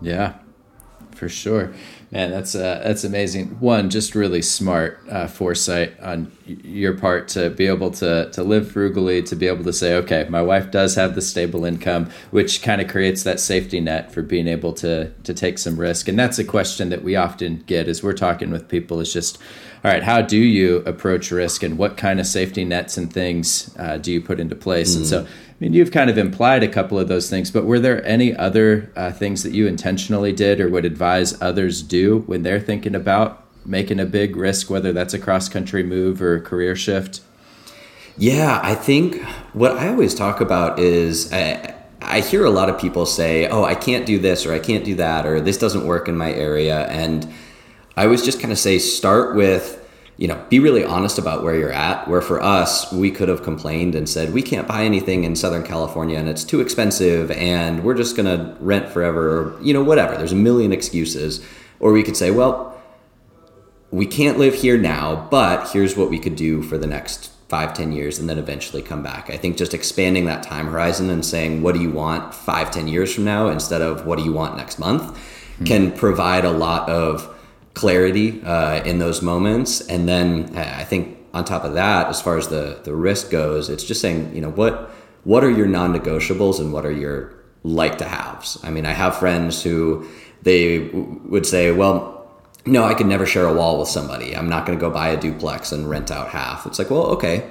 [0.00, 0.34] yeah
[1.12, 1.72] for sure
[2.14, 3.58] Man, that's uh, that's amazing.
[3.58, 8.70] One, just really smart uh, foresight on your part to be able to to live
[8.70, 12.62] frugally, to be able to say, okay, my wife does have the stable income, which
[12.62, 16.06] kind of creates that safety net for being able to to take some risk.
[16.06, 19.00] And that's a question that we often get as we're talking with people.
[19.00, 19.38] Is just,
[19.84, 23.74] all right, how do you approach risk, and what kind of safety nets and things
[23.78, 24.94] uh, do you put into place?
[24.94, 24.96] Mm.
[24.96, 27.78] And so I mean, you've kind of implied a couple of those things, but were
[27.78, 32.42] there any other uh, things that you intentionally did or would advise others do when
[32.42, 36.40] they're thinking about making a big risk, whether that's a cross country move or a
[36.40, 37.20] career shift?
[38.16, 42.78] Yeah, I think what I always talk about is I, I hear a lot of
[42.78, 45.86] people say, "Oh, I can't do this or I can't do that or this doesn't
[45.86, 47.32] work in my area." And
[47.96, 49.84] I always just kind of say start with
[50.16, 52.06] you know, be really honest about where you're at.
[52.06, 55.64] Where for us, we could have complained and said, we can't buy anything in Southern
[55.64, 59.82] California and it's too expensive and we're just going to rent forever or, you know,
[59.82, 60.16] whatever.
[60.16, 61.44] There's a million excuses.
[61.80, 62.80] Or we could say, well,
[63.90, 67.74] we can't live here now, but here's what we could do for the next five,
[67.74, 69.30] ten years and then eventually come back.
[69.30, 72.86] I think just expanding that time horizon and saying, what do you want five, ten
[72.86, 75.64] years from now instead of what do you want next month mm-hmm.
[75.64, 77.33] can provide a lot of
[77.74, 79.80] clarity uh, in those moments.
[79.88, 83.68] And then I think on top of that, as far as the the risk goes,
[83.68, 84.90] it's just saying, you know, what
[85.24, 87.32] what are your non-negotiables and what are your
[87.62, 88.58] like to haves.
[88.62, 90.06] I mean, I have friends who
[90.42, 92.12] they w- would say, well.
[92.66, 94.34] No, I could never share a wall with somebody.
[94.34, 96.64] I'm not going to go buy a duplex and rent out half.
[96.64, 97.50] It's like, well, okay,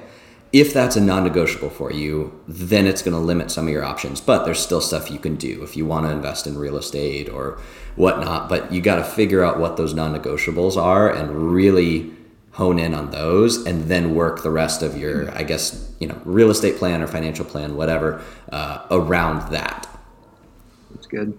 [0.54, 4.20] if that's a non-negotiable for you then it's going to limit some of your options
[4.20, 7.28] but there's still stuff you can do if you want to invest in real estate
[7.28, 7.58] or
[7.96, 12.08] whatnot but you got to figure out what those non-negotiables are and really
[12.52, 16.18] hone in on those and then work the rest of your i guess you know
[16.24, 19.88] real estate plan or financial plan whatever uh, around that
[20.94, 21.36] that's good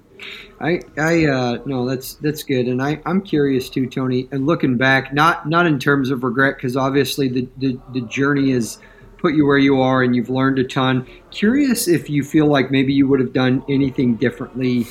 [0.62, 4.30] I, I, uh, no, that's that's good, and I, I'm curious too, Tony.
[4.32, 8.52] And looking back, not not in terms of regret, because obviously the, the the journey
[8.52, 8.80] is
[9.18, 11.08] put you where you are and you've learned a ton.
[11.32, 14.88] Curious if you feel like maybe you would have done anything differently.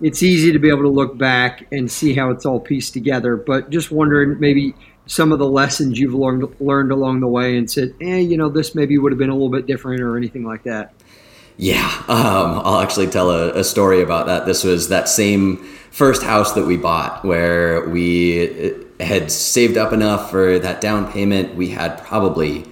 [0.00, 3.36] It's easy to be able to look back and see how it's all pieced together,
[3.36, 4.74] but just wondering maybe
[5.06, 8.48] some of the lessons you've learned learned along the way and said, eh, you know,
[8.48, 10.92] this maybe would have been a little bit different or anything like that.
[11.58, 14.46] Yeah, um, I'll actually tell a, a, story about that.
[14.46, 15.58] This was that same
[15.90, 21.54] first house that we bought where we had saved up enough for that down payment.
[21.54, 22.64] We had probably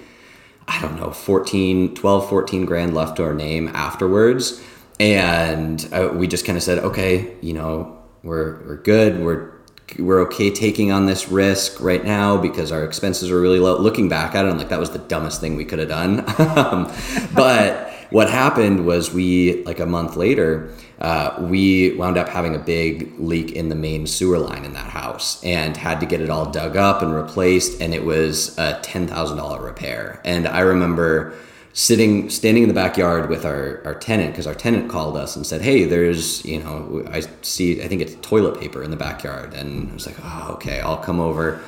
[0.71, 4.63] I don't know, 14, 12, 14 grand left to our name afterwards.
[5.01, 9.21] And uh, we just kind of said, okay, you know, we're, we're good.
[9.21, 9.51] We're,
[9.99, 13.79] we're okay taking on this risk right now because our expenses are really low.
[13.79, 16.25] Looking back at it, I'm like, that was the dumbest thing we could have done.
[17.35, 22.59] But what happened was we, like a month later, uh, we wound up having a
[22.59, 26.29] big leak in the main sewer line in that house and had to get it
[26.29, 27.81] all dug up and replaced.
[27.81, 30.21] And it was a $10,000 repair.
[30.25, 31.35] And I remember
[31.73, 35.47] sitting standing in the backyard with our, our tenant because our tenant called us and
[35.47, 39.55] said hey there's you know i see i think it's toilet paper in the backyard
[39.55, 41.61] and i was like oh okay i'll come over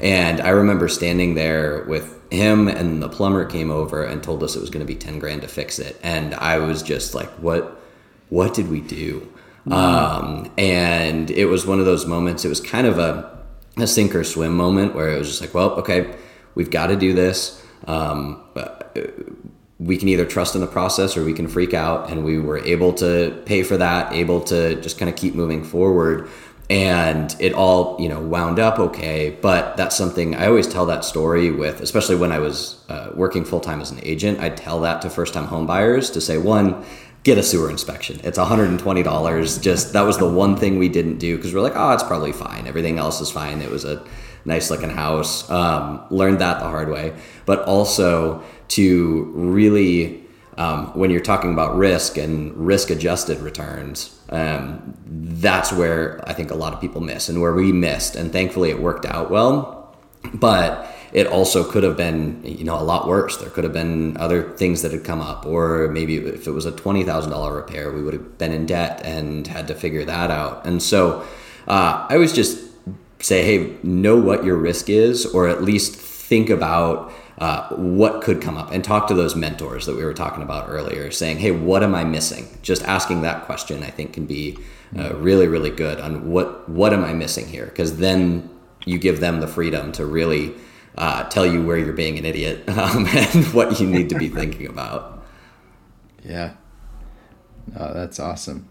[0.00, 4.54] and i remember standing there with him and the plumber came over and told us
[4.56, 7.30] it was going to be 10 grand to fix it and i was just like
[7.38, 7.78] what
[8.30, 9.32] what did we do?
[9.70, 13.38] Um, and it was one of those moments, it was kind of a,
[13.76, 16.14] a sink or swim moment where it was just like, well, okay,
[16.54, 17.62] we've got to do this.
[17.86, 18.42] Um,
[19.78, 22.10] we can either trust in the process or we can freak out.
[22.10, 25.62] And we were able to pay for that, able to just kind of keep moving
[25.62, 26.28] forward.
[26.70, 29.30] And it all, you know, wound up okay.
[29.30, 33.44] But that's something I always tell that story with, especially when I was uh, working
[33.44, 34.40] full time as an agent.
[34.40, 36.84] I tell that to first time homebuyers to say, one,
[37.24, 38.20] get a sewer inspection.
[38.22, 39.62] It's $120.
[39.62, 42.32] Just that was the one thing we didn't do because we're like, oh, it's probably
[42.32, 42.66] fine.
[42.66, 43.60] Everything else is fine.
[43.60, 44.04] It was a
[44.44, 45.48] nice looking house.
[45.50, 47.14] Um, learned that the hard way,
[47.46, 50.27] but also to really.
[50.58, 56.50] Um, when you're talking about risk and risk adjusted returns, um, that's where I think
[56.50, 58.16] a lot of people miss and where we missed.
[58.16, 59.96] And thankfully, it worked out well.
[60.34, 64.16] But it also could have been you know a lot worse there could have been
[64.18, 68.02] other things that had come up or maybe if it was a $20000 repair we
[68.02, 71.20] would have been in debt and had to figure that out and so
[71.66, 72.58] uh, i always just
[73.20, 78.42] say hey know what your risk is or at least think about uh, what could
[78.42, 81.50] come up and talk to those mentors that we were talking about earlier saying hey
[81.50, 84.58] what am i missing just asking that question i think can be
[84.98, 88.48] uh, really really good on what what am i missing here because then
[88.84, 90.54] you give them the freedom to really
[90.98, 94.28] uh, tell you where you're being an idiot um, and what you need to be
[94.40, 95.24] thinking about.
[96.24, 96.54] Yeah.
[97.68, 98.68] No, that's awesome.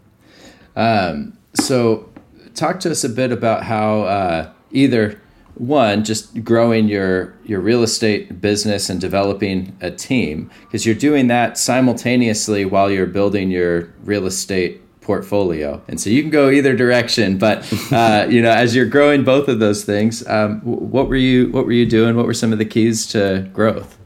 [0.75, 2.11] Um, so,
[2.53, 5.21] talk to us a bit about how uh, either
[5.59, 11.27] one, just growing your your real estate business and developing a team, because you're doing
[11.27, 15.81] that simultaneously while you're building your real estate portfolio.
[15.87, 17.37] And so you can go either direction.
[17.37, 21.49] But uh, you know, as you're growing both of those things, um, what were you
[21.51, 22.15] what were you doing?
[22.15, 23.97] What were some of the keys to growth?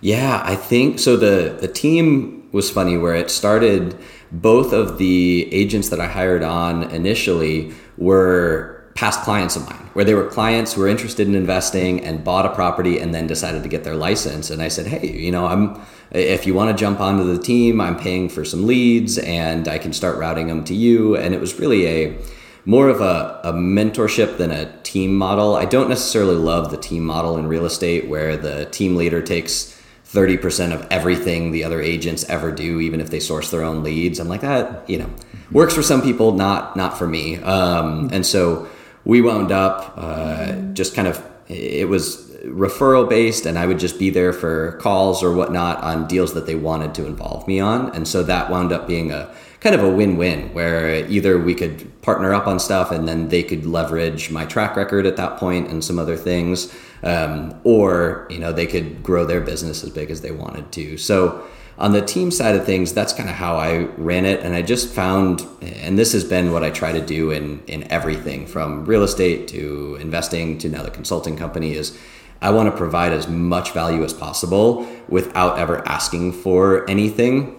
[0.00, 1.16] Yeah, I think so.
[1.16, 3.96] The the team was funny where it started.
[4.30, 10.04] Both of the agents that I hired on initially were past clients of mine, where
[10.04, 13.62] they were clients who were interested in investing and bought a property and then decided
[13.62, 14.50] to get their license.
[14.50, 15.80] And I said, hey, you know, I'm
[16.10, 19.78] if you want to jump onto the team, I'm paying for some leads and I
[19.78, 21.16] can start routing them to you.
[21.16, 22.18] And it was really a
[22.64, 25.54] more of a, a mentorship than a team model.
[25.54, 29.72] I don't necessarily love the team model in real estate where the team leader takes
[30.06, 34.18] 30% of everything the other agents ever do, even if they source their own leads.
[34.18, 35.10] I'm like, that, you know,
[35.52, 37.36] works for some people, not, not for me.
[37.36, 38.68] Um, and so
[39.06, 43.98] we wound up uh, just kind of, it was referral based and I would just
[43.98, 47.94] be there for calls or whatnot on deals that they wanted to involve me on.
[47.94, 52.02] And so that wound up being a kind of a win-win where either we could
[52.02, 55.70] partner up on stuff and then they could leverage my track record at that point
[55.70, 60.10] and some other things um, or you know they could grow their business as big
[60.10, 61.44] as they wanted to so
[61.78, 64.62] on the team side of things that's kind of how i ran it and i
[64.62, 68.84] just found and this has been what i try to do in in everything from
[68.84, 71.98] real estate to investing to now the consulting company is
[72.40, 77.56] I want to provide as much value as possible without ever asking for anything.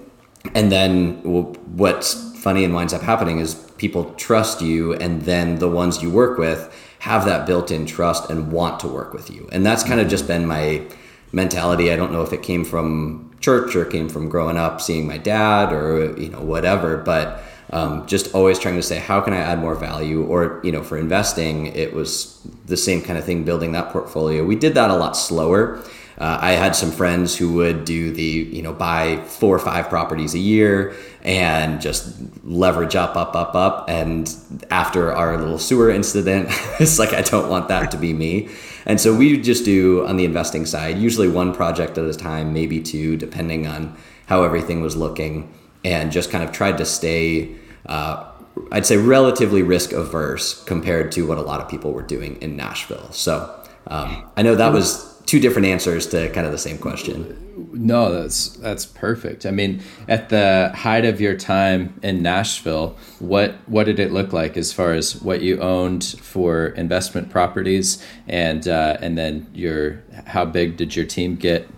[0.54, 5.70] And then what's funny and winds up happening is people trust you and then the
[5.70, 9.50] ones you work with have that built-in trust and want to work with you.
[9.52, 10.86] And that's kind of just been my
[11.32, 15.08] mentality i don't know if it came from church or came from growing up seeing
[15.08, 19.34] my dad or you know whatever but um, just always trying to say how can
[19.34, 23.26] i add more value or you know for investing it was the same kind of
[23.26, 25.84] thing building that portfolio we did that a lot slower
[26.20, 29.88] uh, I had some friends who would do the, you know, buy four or five
[29.88, 33.88] properties a year and just leverage up, up, up, up.
[33.88, 34.34] And
[34.72, 36.48] after our little sewer incident,
[36.80, 38.50] it's like, I don't want that to be me.
[38.88, 42.54] And so we just do on the investing side, usually one project at a time,
[42.54, 43.96] maybe two, depending on
[44.26, 47.56] how everything was looking, and just kind of tried to stay.
[47.86, 48.32] Uh,
[48.72, 52.56] I'd say relatively risk averse compared to what a lot of people were doing in
[52.56, 53.12] Nashville.
[53.12, 53.54] So
[53.88, 57.44] um, I know that was two different answers to kind of the same question.
[57.74, 59.46] No, that's that's perfect.
[59.46, 64.34] I mean, at the height of your time in Nashville, what what did it look
[64.34, 70.02] like as far as what you owned for investment properties, and uh, and then your
[70.26, 71.70] how big did your team get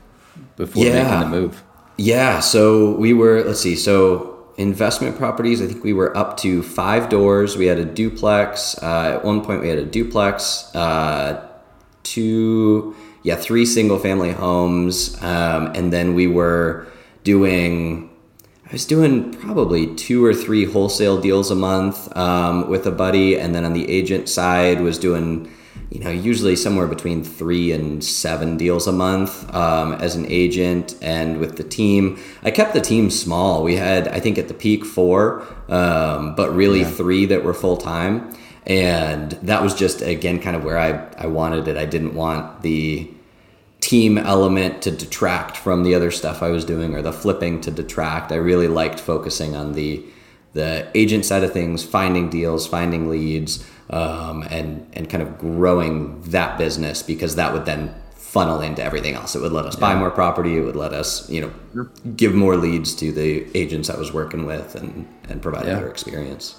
[0.56, 1.04] before yeah.
[1.04, 1.64] making the move?
[1.98, 5.62] Yeah, so we were let's see, so investment properties.
[5.62, 7.58] I think we were up to five doors.
[7.58, 8.78] We had a duplex.
[8.82, 10.74] Uh, at one point, we had a duplex.
[10.76, 11.46] Uh,
[12.04, 15.22] two yeah, three single family homes.
[15.22, 16.88] Um, and then we were
[17.24, 18.10] doing,
[18.68, 23.38] I was doing probably two or three wholesale deals a month um, with a buddy.
[23.38, 25.52] And then on the agent side, was doing,
[25.90, 30.96] you know, usually somewhere between three and seven deals a month um, as an agent
[31.02, 32.20] and with the team.
[32.44, 33.64] I kept the team small.
[33.64, 36.90] We had, I think, at the peak four, um, but really yeah.
[36.90, 38.34] three that were full time
[38.66, 41.78] and that was just again kind of where I, I wanted it.
[41.78, 43.10] I didn't want the
[43.82, 47.72] team element to detract from the other stuff i was doing or the flipping to
[47.72, 48.32] detract.
[48.32, 50.04] I really liked focusing on the
[50.54, 56.22] the agent side of things finding deals finding leads um, and and kind of growing
[56.24, 59.36] that business because that would then funnel into everything else.
[59.36, 59.82] It would let us yeah.
[59.82, 60.58] buy more property.
[60.58, 61.42] It would let us you
[61.74, 65.72] know give more leads to the agents i was working with and and provide yeah.
[65.72, 66.56] a better experience.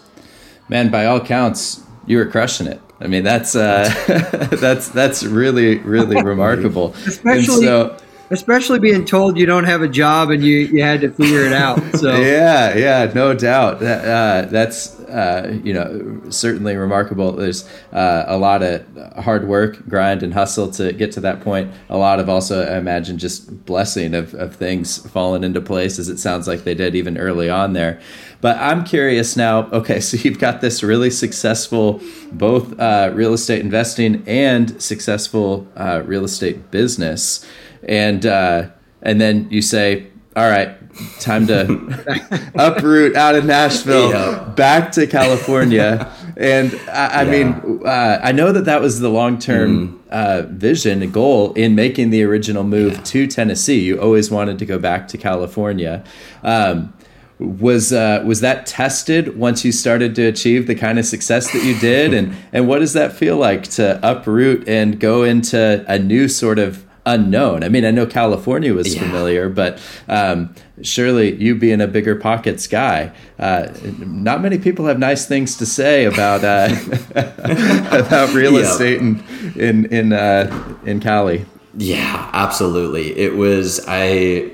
[0.69, 2.81] Man by all counts you were crushing it.
[3.01, 3.89] I mean, that's uh,
[4.61, 6.95] that's that's really really remarkable.
[7.07, 7.97] Especially, so,
[8.31, 11.53] especially being told you don't have a job and you you had to figure it
[11.53, 11.81] out.
[11.97, 13.81] So yeah, yeah, no doubt.
[13.81, 17.33] That, uh, that's uh, you know certainly remarkable.
[17.33, 18.85] There's uh, a lot of
[19.17, 21.73] hard work, grind, and hustle to get to that point.
[21.89, 26.09] A lot of also, I imagine, just blessing of of things falling into place as
[26.09, 28.01] it sounds like they did even early on there.
[28.41, 29.69] But I'm curious now.
[29.71, 32.01] Okay, so you've got this really successful
[32.33, 37.47] both uh, real estate investing and successful uh, real estate business,
[37.87, 38.69] and uh,
[39.03, 40.77] and then you say, all right,
[41.21, 44.53] time to uproot out of Nashville yeah.
[44.57, 46.13] back to California.
[46.37, 47.31] and I, I yeah.
[47.31, 50.09] mean, uh, I know that that was the long term mm.
[50.09, 53.03] uh, vision, goal in making the original move yeah.
[53.03, 53.81] to Tennessee.
[53.81, 56.05] You always wanted to go back to California.
[56.43, 56.95] Um,
[57.41, 61.65] was uh, was that tested once you started to achieve the kind of success that
[61.65, 65.99] you did and and what does that feel like to uproot and go into a
[65.99, 69.01] new sort of unknown i mean i know california was yeah.
[69.01, 75.27] familiar but um, surely you being a BiggerPockets guy uh, not many people have nice
[75.27, 76.69] things to say about uh,
[77.15, 78.65] about real yep.
[78.65, 79.25] estate in
[79.57, 84.53] in in, uh, in cali yeah absolutely it was i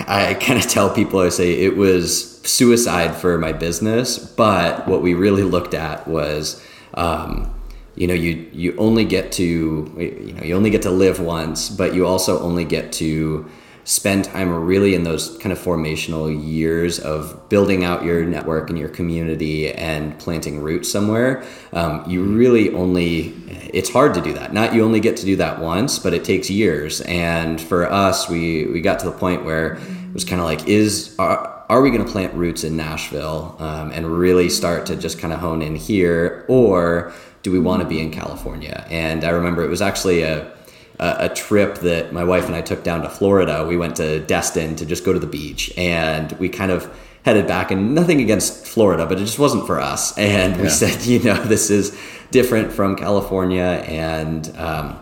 [0.00, 5.02] I kind of tell people, I say it was suicide for my business, but what
[5.02, 6.62] we really looked at was
[6.94, 7.52] um,
[7.96, 11.70] you know you you only get to you know you only get to live once
[11.70, 13.48] but you also only get to
[13.86, 18.76] spend time really in those kind of formational years of building out your network and
[18.76, 21.44] your community and planting roots somewhere.
[21.72, 23.28] Um, you really only
[23.72, 24.52] it's hard to do that.
[24.52, 27.00] Not you only get to do that once but it takes years.
[27.02, 30.66] And for us we we got to the point where it was kind of like
[30.66, 34.96] is are, are we going to plant roots in nashville um, and really start to
[34.96, 36.44] just kind of hone in here?
[36.48, 37.12] Or
[37.44, 38.84] do we want to be in California?
[38.90, 40.55] And I remember it was actually a,
[40.98, 43.64] a, a trip that my wife and I took down to Florida.
[43.66, 46.92] We went to Destin to just go to the beach, and we kind of
[47.24, 47.70] headed back.
[47.70, 50.16] And nothing against Florida, but it just wasn't for us.
[50.36, 51.96] And we said, you know, this is
[52.30, 54.98] different from California, and um,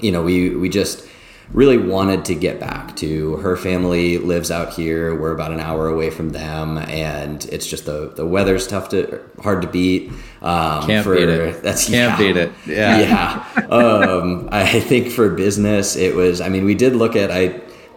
[0.00, 1.06] you know, we we just
[1.52, 5.14] really wanted to get back to her family lives out here.
[5.14, 9.20] We're about an hour away from them and it's just the the weather's tough to
[9.40, 11.62] hard to beat um, can't for, beat it.
[11.62, 12.52] that's can't yeah, beat it.
[12.66, 12.98] Yeah.
[12.98, 13.66] Yeah.
[13.66, 17.48] Um, i think for business it was i mean we did look at i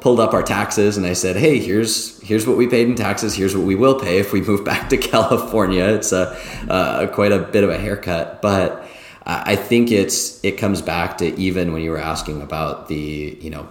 [0.02, 3.36] pulled up our taxes and i said hey here's here's what we paid in taxes.
[3.36, 5.86] Here's what we will pay if we move back to california.
[5.86, 6.38] It's a
[6.70, 8.86] uh, quite a bit of a haircut but
[9.26, 13.50] I think it's it comes back to even when you were asking about the you
[13.50, 13.68] know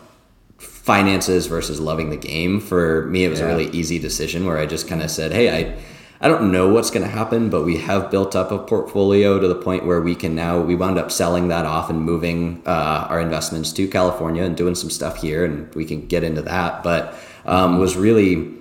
[0.59, 2.61] finances versus loving the game.
[2.61, 3.46] For me, it was yeah.
[3.46, 5.76] a really easy decision where I just kind of said, "Hey, I."
[6.20, 9.46] I don't know what's going to happen, but we have built up a portfolio to
[9.46, 10.59] the point where we can now.
[10.59, 14.74] We wound up selling that off and moving uh, our investments to California and doing
[14.74, 16.82] some stuff here, and we can get into that.
[16.82, 18.55] But um, was really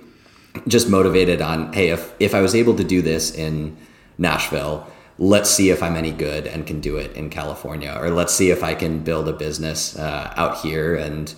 [0.68, 3.76] just motivated on, hey, if if I was able to do this in
[4.18, 4.86] Nashville,
[5.18, 8.50] let's see if I'm any good and can do it in California, or let's see
[8.50, 10.96] if I can build a business uh, out here.
[10.96, 11.34] And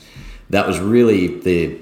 [0.50, 1.80] that was really the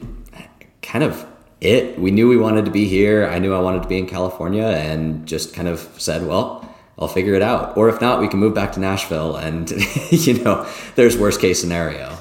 [0.83, 1.27] kind of
[1.61, 1.99] it.
[1.99, 3.27] We knew we wanted to be here.
[3.27, 6.63] I knew I wanted to be in California, and just kind of said, well.
[6.97, 7.77] I'll figure it out.
[7.77, 9.69] Or if not, we can move back to Nashville and,
[10.11, 10.65] you know,
[10.95, 12.17] there's worst case scenario.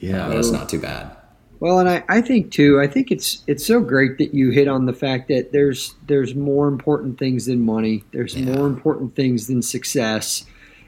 [0.00, 0.28] Yeah.
[0.28, 1.14] But it's not too bad.
[1.62, 4.66] Well, and I, I think too, I think it's it's so great that you hit
[4.66, 8.02] on the fact that there's there's more important things than money.
[8.10, 8.52] There's yeah.
[8.52, 10.44] more important things than success.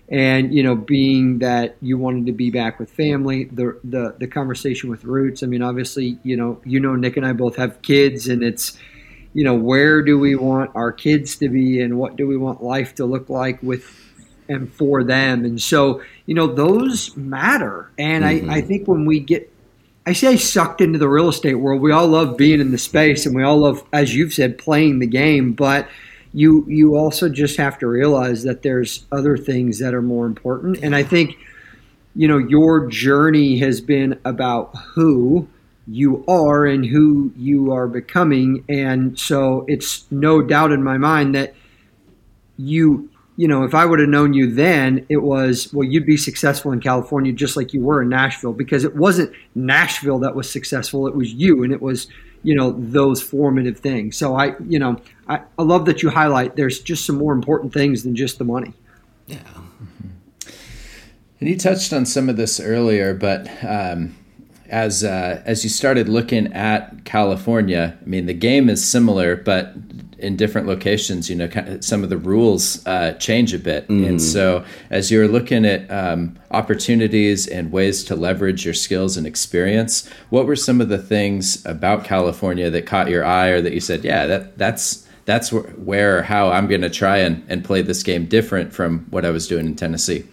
[0.08, 4.26] And you know, being that you wanted to be back with family, the the the
[4.26, 5.44] conversation with Roots.
[5.44, 8.76] I mean, obviously, you know, you know, Nick and I both have kids, and it's
[9.32, 12.64] you know, where do we want our kids to be, and what do we want
[12.64, 13.88] life to look like with
[14.48, 15.44] and for them?
[15.44, 17.92] And so, you know, those matter.
[17.96, 18.50] And mm-hmm.
[18.50, 19.53] I I think when we get
[20.06, 21.80] I say sucked into the real estate world.
[21.80, 24.98] We all love being in the space and we all love, as you've said, playing
[24.98, 25.88] the game, but
[26.34, 30.78] you you also just have to realize that there's other things that are more important.
[30.82, 31.36] And I think,
[32.14, 35.48] you know, your journey has been about who
[35.86, 38.64] you are and who you are becoming.
[38.68, 41.54] And so it's no doubt in my mind that
[42.56, 46.16] you you know, if I would have known you then, it was, well, you'd be
[46.16, 50.48] successful in California just like you were in Nashville because it wasn't Nashville that was
[50.48, 51.06] successful.
[51.08, 52.06] It was you and it was,
[52.44, 54.16] you know, those formative things.
[54.16, 57.72] So I, you know, I, I love that you highlight there's just some more important
[57.72, 58.72] things than just the money.
[59.26, 59.38] Yeah.
[61.40, 64.14] And you touched on some of this earlier, but um,
[64.68, 69.74] as uh, as you started looking at California, I mean, the game is similar, but
[70.24, 73.86] in different locations, you know, some of the rules uh, change a bit.
[73.88, 74.08] Mm.
[74.08, 79.26] And so, as you're looking at um, opportunities and ways to leverage your skills and
[79.26, 83.74] experience, what were some of the things about California that caught your eye, or that
[83.74, 87.64] you said, "Yeah, that that's that's where, or how I'm going to try and, and
[87.64, 90.24] play this game different from what I was doing in Tennessee."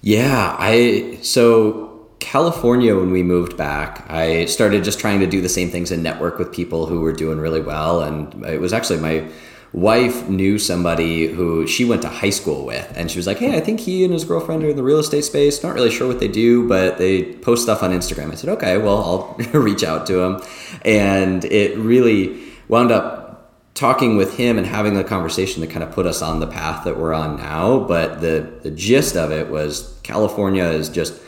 [0.00, 1.87] Yeah, I so
[2.20, 6.02] California, when we moved back, I started just trying to do the same things and
[6.02, 8.02] network with people who were doing really well.
[8.02, 9.28] And it was actually my
[9.72, 12.90] wife knew somebody who she went to high school with.
[12.96, 14.98] And she was like, Hey, I think he and his girlfriend are in the real
[14.98, 15.62] estate space.
[15.62, 18.32] Not really sure what they do, but they post stuff on Instagram.
[18.32, 20.42] I said, Okay, well, I'll reach out to him.
[20.82, 23.26] And it really wound up
[23.74, 26.84] talking with him and having the conversation that kind of put us on the path
[26.84, 27.78] that we're on now.
[27.78, 31.20] But the, the gist of it was California is just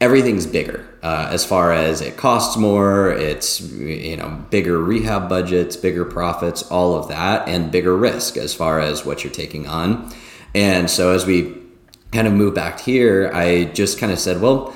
[0.00, 5.76] everything's bigger uh, as far as it costs more it's you know bigger rehab budgets
[5.76, 10.12] bigger profits all of that and bigger risk as far as what you're taking on.
[10.54, 11.56] And so as we
[12.12, 14.74] kind of moved back here i just kind of said well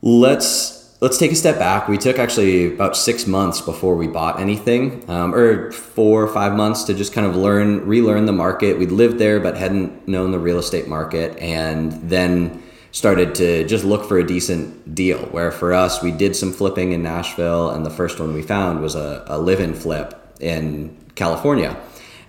[0.00, 1.88] let's let's take a step back.
[1.88, 6.54] We took actually about six months before we bought anything um, or four or five
[6.54, 8.78] months to just kind of learn relearn the market.
[8.78, 11.38] We'd lived there but hadn't known the real estate market.
[11.38, 12.62] And then
[12.92, 15.18] started to just look for a decent deal.
[15.26, 18.80] Where for us, we did some flipping in Nashville, and the first one we found
[18.80, 21.76] was a, a live in flip in California.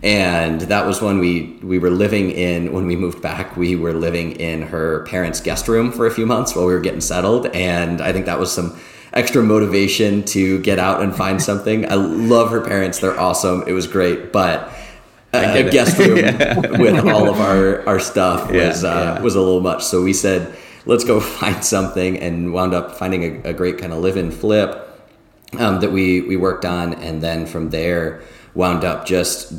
[0.03, 3.93] and that was when we we were living in when we moved back we were
[3.93, 7.45] living in her parents guest room for a few months while we were getting settled
[7.47, 8.75] and i think that was some
[9.13, 13.73] extra motivation to get out and find something i love her parents they're awesome it
[13.73, 14.71] was great but
[15.33, 16.15] a guest room
[16.79, 20.55] with all of our our stuff was uh, was a little much so we said
[20.85, 24.33] let's go find something and wound up finding a, a great kind of live and
[24.33, 24.87] flip
[25.59, 28.21] um, that we we worked on and then from there
[28.53, 29.53] wound up just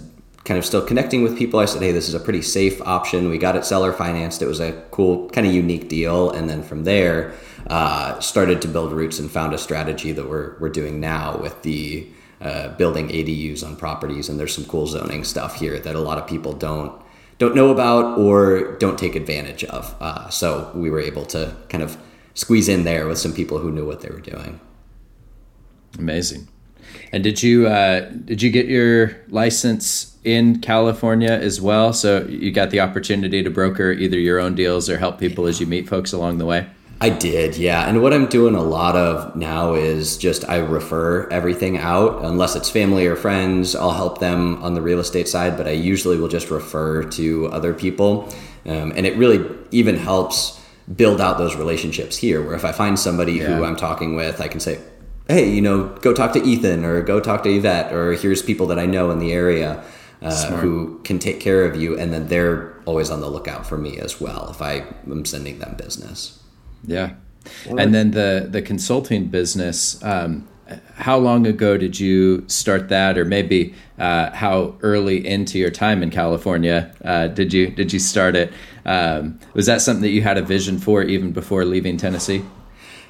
[0.44, 1.60] kind of still connecting with people.
[1.60, 3.28] I said, hey, this is a pretty safe option.
[3.28, 4.42] We got it seller financed.
[4.42, 6.30] It was a cool, kind of unique deal.
[6.30, 7.32] And then from there,
[7.68, 11.62] uh, started to build roots and found a strategy that we're, we're doing now with
[11.62, 12.08] the
[12.42, 14.28] uh, building ADUs on properties.
[14.28, 17.00] And there's some cool zoning stuff here that a lot of people don't
[17.38, 19.96] don't know about or don't take advantage of.
[20.00, 21.96] Uh, so we were able to kind of
[22.34, 24.60] squeeze in there with some people who knew what they were doing.
[25.98, 26.48] Amazing.
[27.12, 31.92] And did you uh, did you get your license in California as well?
[31.92, 35.60] So you got the opportunity to broker either your own deals or help people as
[35.60, 36.66] you meet folks along the way.
[37.02, 37.88] I did, yeah.
[37.88, 42.54] And what I'm doing a lot of now is just I refer everything out, unless
[42.54, 43.74] it's family or friends.
[43.74, 47.48] I'll help them on the real estate side, but I usually will just refer to
[47.48, 48.32] other people.
[48.66, 50.60] Um, and it really even helps
[50.94, 53.46] build out those relationships here, where if I find somebody yeah.
[53.46, 54.80] who I'm talking with, I can say,
[55.26, 58.68] hey, you know, go talk to Ethan or go talk to Yvette, or here's people
[58.68, 59.82] that I know in the area.
[60.22, 63.76] Uh, who can take care of you, and then they're always on the lookout for
[63.76, 66.38] me as well if I am sending them business.
[66.84, 67.14] Yeah,
[67.66, 70.02] and then the the consulting business.
[70.02, 70.48] Um,
[70.94, 76.02] how long ago did you start that, or maybe uh, how early into your time
[76.02, 78.52] in California uh, did you did you start it?
[78.84, 82.44] Um, was that something that you had a vision for even before leaving Tennessee?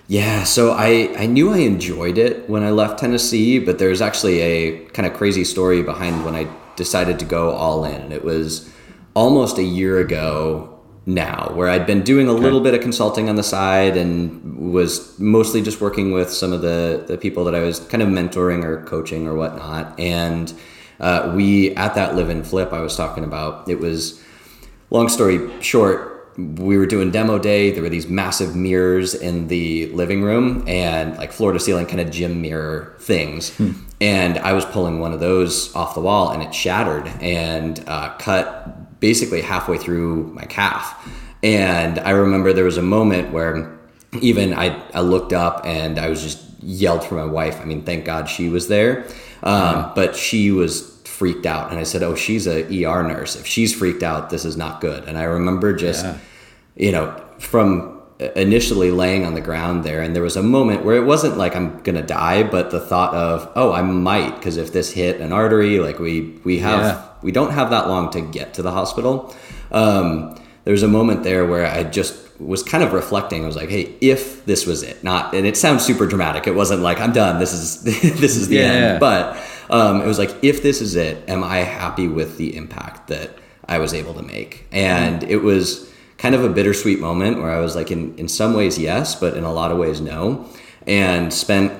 [0.08, 4.40] Yeah, so I, I knew I enjoyed it when I left Tennessee, but there's actually
[4.40, 8.12] a kind of crazy story behind when I decided to go all in.
[8.12, 8.70] It was
[9.14, 10.71] almost a year ago
[11.04, 12.42] now where I'd been doing a okay.
[12.42, 16.62] little bit of consulting on the side and was mostly just working with some of
[16.62, 19.98] the, the people that I was kind of mentoring or coaching or whatnot.
[19.98, 20.52] And
[21.00, 24.22] uh, we, at that live and flip I was talking about, it was
[24.90, 27.72] long story short, we were doing demo day.
[27.72, 32.00] There were these massive mirrors in the living room and like floor to ceiling kind
[32.00, 33.54] of gym mirror things.
[33.56, 33.72] Hmm.
[34.00, 38.14] And I was pulling one of those off the wall and it shattered and uh,
[38.18, 41.06] cut basically halfway through my calf.
[41.42, 43.78] And I remember there was a moment where
[44.22, 47.60] even I, I looked up and I was just yelled for my wife.
[47.60, 49.06] I mean, thank God she was there.
[49.42, 49.92] Um.
[49.94, 50.92] But she was
[51.22, 54.44] freaked out and i said oh she's a er nurse if she's freaked out this
[54.46, 56.18] is not good and i remember just yeah.
[56.74, 57.91] you know from
[58.38, 61.56] initially laying on the ground there and there was a moment where it wasn't like
[61.56, 65.32] i'm gonna die but the thought of oh i might because if this hit an
[65.32, 67.04] artery like we we have yeah.
[67.22, 69.34] we don't have that long to get to the hospital
[69.70, 73.44] um, there was a moment there where i just was kind of reflecting.
[73.44, 76.46] I was like, "Hey, if this was it, not," and it sounds super dramatic.
[76.46, 77.38] It wasn't like I'm done.
[77.38, 78.62] This is this is the yeah.
[78.62, 79.00] end.
[79.00, 79.36] But
[79.70, 83.30] um, it was like, if this is it, am I happy with the impact that
[83.66, 84.66] I was able to make?
[84.72, 85.90] And it was
[86.22, 89.36] kind of a bittersweet moment where I was like, in, in some ways, yes, but
[89.36, 90.46] in a lot of ways, no.
[90.86, 91.72] And spent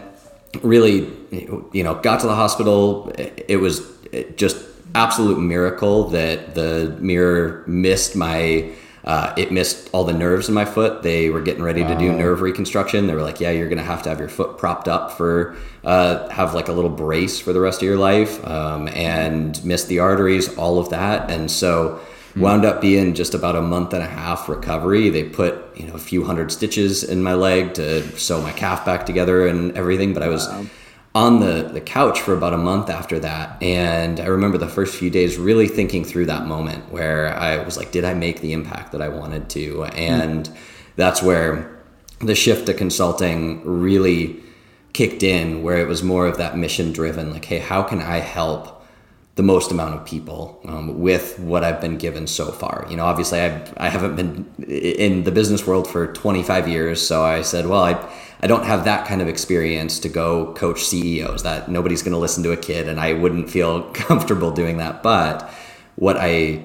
[0.62, 3.12] really, you know, got to the hospital.
[3.16, 3.88] It was
[4.34, 4.56] just
[4.96, 8.72] absolute miracle that the mirror missed my
[9.04, 11.02] uh, it missed all the nerves in my foot.
[11.02, 13.08] They were getting ready to do nerve reconstruction.
[13.08, 16.28] They were like, "Yeah, you're gonna have to have your foot propped up for uh,
[16.28, 19.98] have like a little brace for the rest of your life," um, and missed the
[19.98, 22.00] arteries, all of that, and so.
[22.36, 25.10] Wound up being just about a month and a half recovery.
[25.10, 28.84] They put you know a few hundred stitches in my leg to sew my calf
[28.84, 30.48] back together and everything, but I was.
[30.48, 30.66] Wow
[31.14, 33.62] on the, the couch for about a month after that.
[33.62, 37.76] And I remember the first few days really thinking through that moment where I was
[37.76, 39.84] like, did I make the impact that I wanted to?
[39.84, 40.56] And mm.
[40.96, 41.78] that's where
[42.20, 44.42] the shift to consulting really
[44.94, 48.18] kicked in, where it was more of that mission driven, like, hey, how can I
[48.18, 48.81] help?
[49.34, 52.86] The most amount of people um, with what I've been given so far.
[52.90, 57.22] You know, obviously I I haven't been in the business world for 25 years, so
[57.24, 57.92] I said, well, I
[58.42, 61.44] I don't have that kind of experience to go coach CEOs.
[61.44, 65.02] That nobody's going to listen to a kid, and I wouldn't feel comfortable doing that.
[65.02, 65.48] But
[65.96, 66.64] what I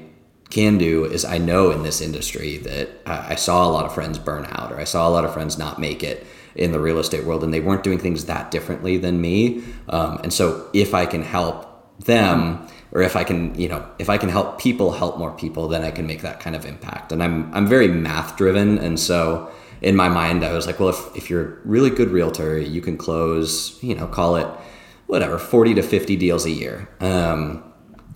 [0.49, 4.17] can do is I know in this industry that I saw a lot of friends
[4.17, 6.97] burn out, or I saw a lot of friends not make it in the real
[6.99, 9.63] estate world, and they weren't doing things that differently than me.
[9.87, 14.09] Um, and so, if I can help them or if I can, you know, if
[14.09, 17.11] I can help people help more people, then I can make that kind of impact.
[17.11, 20.89] And I'm I'm very math driven, and so in my mind, I was like, well,
[20.89, 24.47] if if you're a really good realtor, you can close, you know, call it
[25.07, 26.87] whatever, forty to fifty deals a year.
[26.99, 27.63] Um,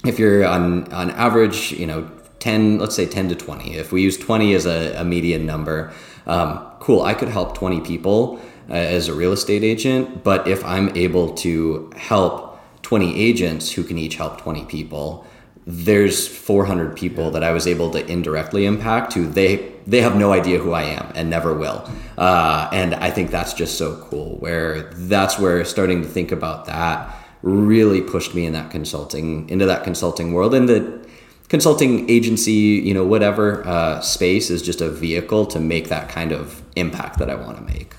[0.06, 2.10] if you're on on average, you know,
[2.40, 3.76] 10, let's say 10 to 20.
[3.76, 5.94] If we use 20 as a, a median number,
[6.26, 10.24] um, cool, I could help 20 people uh, as a real estate agent.
[10.24, 12.51] But if I'm able to help
[12.92, 15.26] 20 agents who can each help 20 people,
[15.66, 20.34] there's 400 people that I was able to indirectly impact who they they have no
[20.34, 21.90] idea who I am and never will.
[22.18, 24.36] Uh, and I think that's just so cool.
[24.40, 29.66] Where that's where starting to think about that really pushed me in that consulting into
[29.68, 31.08] that consulting world and the
[31.48, 32.52] consulting agency
[32.88, 37.20] you know whatever uh, space is just a vehicle to make that kind of impact
[37.20, 37.96] that I want to make.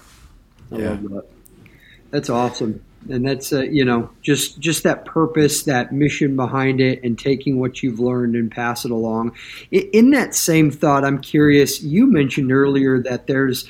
[0.71, 0.99] yeah.
[1.01, 1.25] That.
[2.11, 7.03] That's awesome and that's uh, you know just just that purpose that mission behind it
[7.03, 9.33] and taking what you've learned and pass it along.
[9.71, 13.69] In that same thought i'm curious you mentioned earlier that there's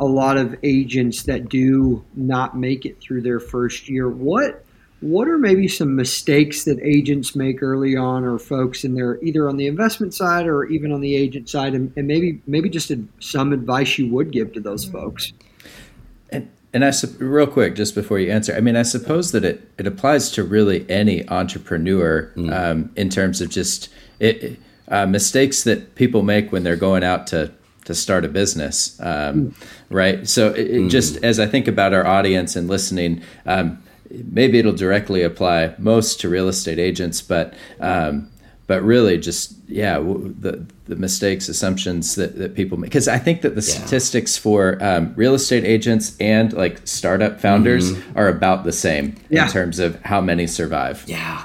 [0.00, 4.08] a lot of agents that do not make it through their first year.
[4.08, 4.64] What
[5.00, 9.48] what are maybe some mistakes that agents make early on or folks in there either
[9.50, 11.74] on the investment side or even on the agent side?
[11.74, 15.32] And, and maybe maybe just some advice you would give to those folks
[16.74, 19.86] and I real quick, just before you answer, I mean, I suppose that it, it
[19.86, 22.52] applies to really any entrepreneur mm.
[22.52, 24.58] um, in terms of just it,
[24.88, 27.52] uh, mistakes that people make when they're going out to
[27.84, 29.54] to start a business, um, mm.
[29.90, 30.26] right?
[30.26, 30.90] So it, mm.
[30.90, 36.18] just as I think about our audience and listening, um, maybe it'll directly apply most
[36.20, 38.30] to real estate agents, but um,
[38.66, 43.42] but really just yeah the the mistakes assumptions that, that people make because i think
[43.42, 43.74] that the yeah.
[43.78, 48.18] statistics for um, real estate agents and like startup founders mm-hmm.
[48.18, 49.44] are about the same yeah.
[49.44, 51.44] in terms of how many survive yeah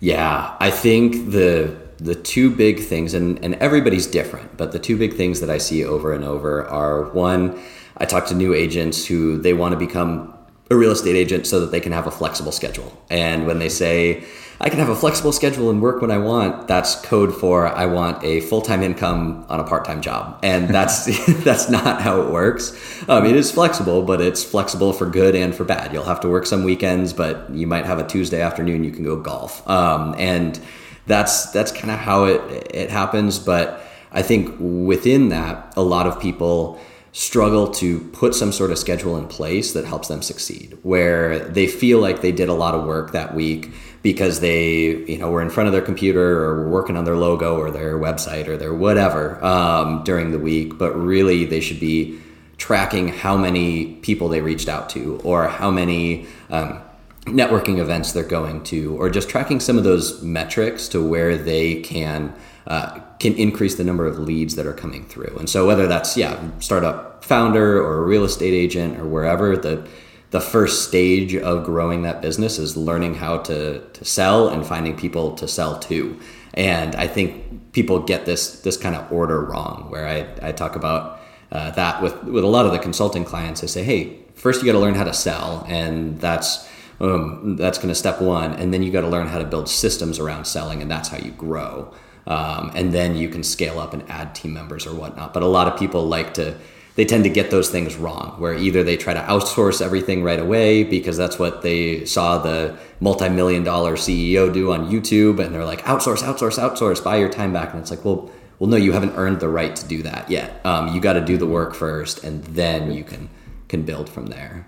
[0.00, 4.96] yeah i think the the two big things and, and everybody's different but the two
[4.96, 7.58] big things that i see over and over are one
[7.98, 10.34] i talk to new agents who they want to become
[10.70, 13.68] a real estate agent so that they can have a flexible schedule and when they
[13.68, 14.24] say
[14.64, 16.68] I can have a flexible schedule and work when I want.
[16.68, 20.68] That's code for I want a full time income on a part time job, and
[20.74, 21.06] that's
[21.44, 22.72] that's not how it works.
[23.08, 25.92] Um, it is flexible, but it's flexible for good and for bad.
[25.92, 29.02] You'll have to work some weekends, but you might have a Tuesday afternoon you can
[29.02, 30.60] go golf, um, and
[31.06, 32.40] that's that's kind of how it
[32.72, 33.40] it happens.
[33.40, 36.78] But I think within that, a lot of people
[37.12, 41.66] struggle to put some sort of schedule in place that helps them succeed, where they
[41.66, 43.70] feel like they did a lot of work that week
[44.02, 47.16] because they you know were in front of their computer or were working on their
[47.16, 51.80] logo or their website or their whatever um, during the week but really they should
[51.80, 52.18] be
[52.58, 56.80] tracking how many people they reached out to or how many um,
[57.26, 61.80] networking events they're going to or just tracking some of those metrics to where they
[61.82, 62.34] can
[62.66, 66.16] uh, can increase the number of leads that are coming through and so whether that's
[66.16, 69.88] yeah startup founder or a real estate agent or wherever the
[70.32, 74.96] the first stage of growing that business is learning how to, to sell and finding
[74.96, 76.18] people to sell to.
[76.54, 80.74] And I think people get this this kind of order wrong, where I, I talk
[80.74, 81.20] about
[81.52, 83.62] uh, that with, with a lot of the consulting clients.
[83.62, 86.66] I say, hey, first you got to learn how to sell, and that's
[86.98, 89.68] um, that's going to step one, and then you got to learn how to build
[89.68, 91.92] systems around selling, and that's how you grow.
[92.26, 95.34] Um, and then you can scale up and add team members or whatnot.
[95.34, 96.56] But a lot of people like to
[96.94, 100.38] they tend to get those things wrong where either they try to outsource everything right
[100.38, 105.64] away because that's what they saw the multi-million dollar ceo do on youtube and they're
[105.64, 107.72] like outsource outsource outsource buy your time back.
[107.72, 110.64] And it's like well well no you haven't earned the right to do that yet.
[110.66, 113.30] Um, you got to do the work first and then you can
[113.68, 114.66] can build from there.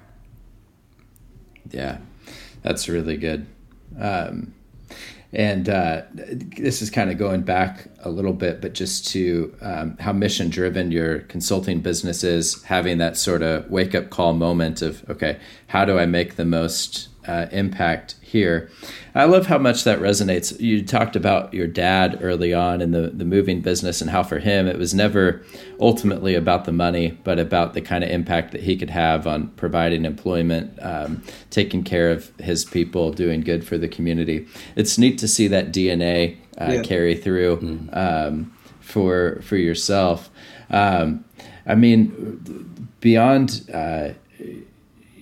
[1.70, 1.98] Yeah
[2.64, 3.46] that's really good.
[4.00, 4.55] Um,
[5.35, 9.97] and uh, this is kind of going back a little bit, but just to um,
[9.99, 14.80] how mission driven your consulting business is, having that sort of wake up call moment
[14.80, 18.68] of, okay, how do I make the most uh, impact here.
[19.14, 20.58] I love how much that resonates.
[20.58, 24.40] You talked about your dad early on in the, the moving business and how for
[24.40, 25.44] him it was never
[25.78, 29.48] ultimately about the money, but about the kind of impact that he could have on
[29.50, 34.46] providing employment, um, taking care of his people, doing good for the community.
[34.74, 36.82] It's neat to see that DNA uh, yeah.
[36.82, 37.88] carry through mm-hmm.
[37.92, 40.30] um, for for yourself.
[40.70, 41.24] Um,
[41.66, 43.70] I mean, beyond.
[43.72, 44.10] Uh,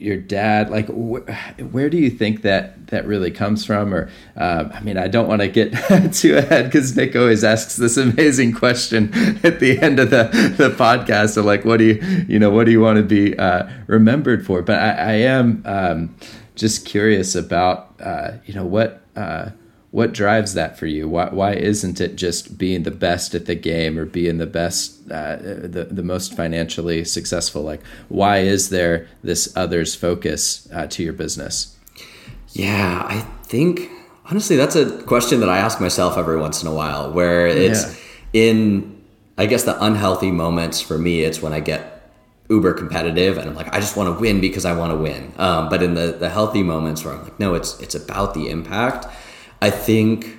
[0.02, 1.26] your dad like wh-
[1.72, 3.94] where do you think that that really comes from?
[3.94, 5.72] Or um, i mean i don't want to get
[6.12, 9.10] too ahead because nick always asks this amazing question
[9.44, 10.24] at the end of the,
[10.56, 13.36] the podcast of like what do you you know what do you want to be
[13.38, 14.62] uh, remembered for?
[14.62, 16.14] But i, I am um,
[16.54, 19.50] just curious about uh, you know what uh,
[19.92, 21.08] what drives that for you?
[21.08, 25.08] Why, why isn't it just being the best at the game or being the best,
[25.10, 27.62] uh, the, the most financially successful?
[27.62, 31.76] Like, why is there this others focus uh, to your business?
[32.54, 33.88] Yeah, I think
[34.26, 37.12] Honestly, that's a question that I ask myself every once in a while.
[37.12, 37.84] Where it's
[38.32, 38.50] yeah.
[38.50, 39.02] in,
[39.36, 41.22] I guess, the unhealthy moments for me.
[41.22, 42.10] It's when I get
[42.48, 45.32] uber competitive and I'm like, I just want to win because I want to win.
[45.38, 48.48] Um, but in the the healthy moments where I'm like, no, it's it's about the
[48.48, 49.06] impact.
[49.62, 50.38] I think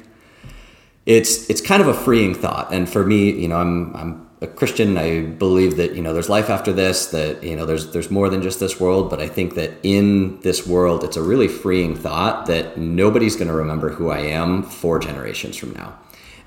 [1.06, 2.74] it's it's kind of a freeing thought.
[2.74, 4.98] And for me, you know, I'm I'm a Christian.
[4.98, 7.08] I believe that you know there's life after this.
[7.08, 9.10] That you know there's there's more than just this world.
[9.10, 13.48] But I think that in this world, it's a really freeing thought that nobody's going
[13.48, 15.98] to remember who I am four generations from now.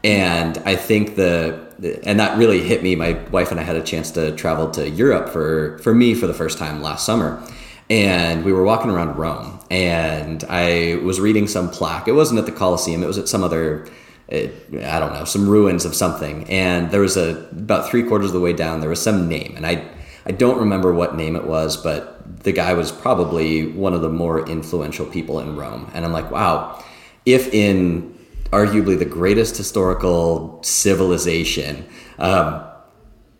[0.05, 2.95] And I think the and that really hit me.
[2.95, 6.27] My wife and I had a chance to travel to Europe for for me for
[6.27, 7.43] the first time last summer.
[7.89, 12.09] And we were walking around Rome, and I was reading some plaque.
[12.09, 13.87] It wasn't at the Colosseum; it was at some other
[14.29, 14.53] it,
[14.83, 16.45] I don't know, some ruins of something.
[16.51, 19.55] And there was a about three quarters of the way down, there was some name,
[19.57, 19.89] and I
[20.27, 24.09] I don't remember what name it was, but the guy was probably one of the
[24.09, 25.89] more influential people in Rome.
[25.95, 26.83] And I'm like, wow,
[27.25, 28.19] if in
[28.51, 31.87] arguably the greatest historical civilization,
[32.19, 32.65] um,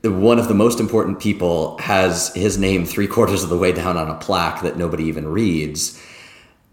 [0.05, 3.97] one of the most important people has his name three quarters of the way down
[3.97, 6.01] on a plaque that nobody even reads.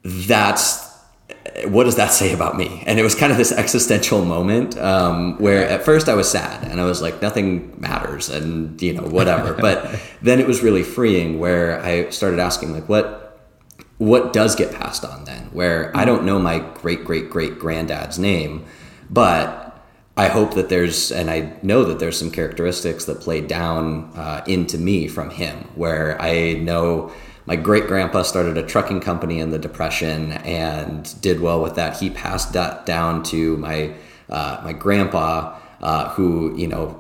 [0.04, 0.94] That's
[1.68, 2.84] what does that say about me?
[2.86, 6.64] And it was kind of this existential moment um, where at first I was sad
[6.70, 9.54] and I was like, nothing matters and, you know, whatever.
[9.62, 13.40] but then it was really freeing where I started asking, like, what,
[13.98, 15.46] what does get passed on then?
[15.52, 18.66] Where I don't know my great, great, great granddad's name,
[19.10, 19.60] but
[20.18, 24.44] I hope that there's, and I know that there's some characteristics that play down uh,
[24.48, 27.12] into me from him where I know
[27.46, 31.98] my great grandpa started a trucking company in the depression and did well with that.
[31.98, 33.94] He passed that down to my
[34.30, 37.00] uh, my grandpa uh, who you know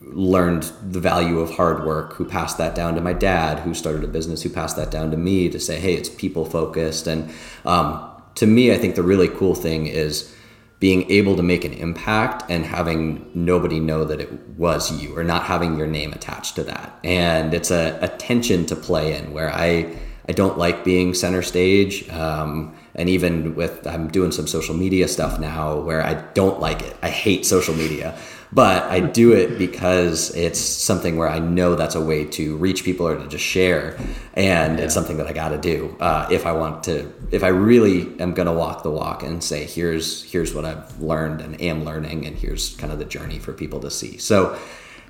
[0.00, 4.04] learned the value of hard work who passed that down to my dad who started
[4.04, 7.28] a business who passed that down to me to say hey it's people focused and
[7.64, 10.32] um, to me i think the really cool thing is
[10.78, 15.24] being able to make an impact and having nobody know that it was you or
[15.24, 16.98] not having your name attached to that.
[17.02, 19.96] And it's a, a tension to play in where I,
[20.28, 22.08] I don't like being center stage.
[22.10, 26.82] Um, and even with, I'm doing some social media stuff now where I don't like
[26.82, 26.94] it.
[27.02, 28.18] I hate social media
[28.52, 32.84] but I do it because it's something where I know that's a way to reach
[32.84, 33.96] people or to just share,
[34.34, 34.84] and yeah.
[34.84, 37.12] it's something that I got to do uh, if I want to.
[37.30, 41.00] If I really am going to walk the walk and say, here's here's what I've
[41.00, 44.18] learned and am learning, and here's kind of the journey for people to see.
[44.18, 44.58] So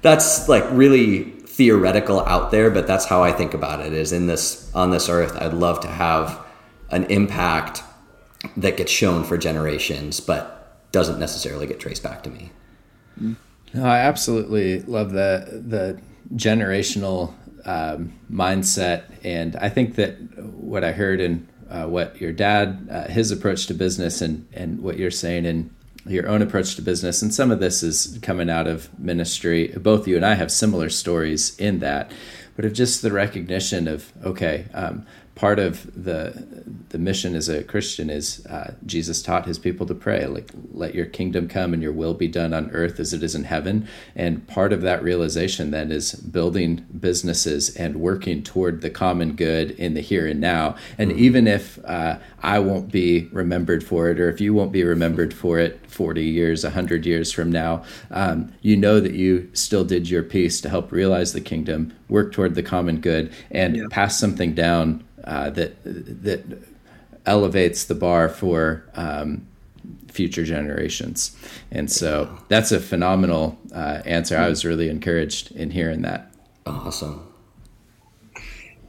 [0.03, 3.93] that's like really theoretical out there, but that's how I think about it.
[3.93, 6.45] Is in this on this earth, I'd love to have
[6.91, 7.83] an impact
[8.57, 12.53] that gets shown for generations, but doesn't necessarily get traced back to me.
[13.17, 16.01] No, I absolutely love the the
[16.35, 22.89] generational um, mindset, and I think that what I heard and uh, what your dad,
[22.91, 25.71] uh, his approach to business, and and what you're saying and
[26.07, 29.69] your own approach to business, and some of this is coming out of ministry.
[29.77, 32.13] Both you and I have similar stories in that,
[32.55, 35.07] but of just the recognition of okay, um,
[35.37, 39.95] part of the the mission as a Christian is uh, Jesus taught his people to
[39.95, 43.23] pray, like let your kingdom come and your will be done on earth as it
[43.23, 43.87] is in heaven.
[44.15, 49.73] And part of that realization then is building businesses and working toward the common good
[49.73, 50.77] in the here and now.
[50.97, 51.21] And mm-hmm.
[51.21, 55.35] even if uh, I won't be remembered for it, or if you won't be remembered
[55.35, 60.09] for it 40 years, 100 years from now, um, you know that you still did
[60.09, 63.85] your piece to help realize the kingdom, work toward the common good, and yeah.
[63.91, 66.45] pass something down uh, that that
[67.27, 69.47] elevates the bar for um,
[70.09, 71.37] future generations.
[71.71, 74.39] And so that's a phenomenal uh, answer.
[74.39, 76.33] I was really encouraged in hearing that.
[76.65, 77.23] Awesome.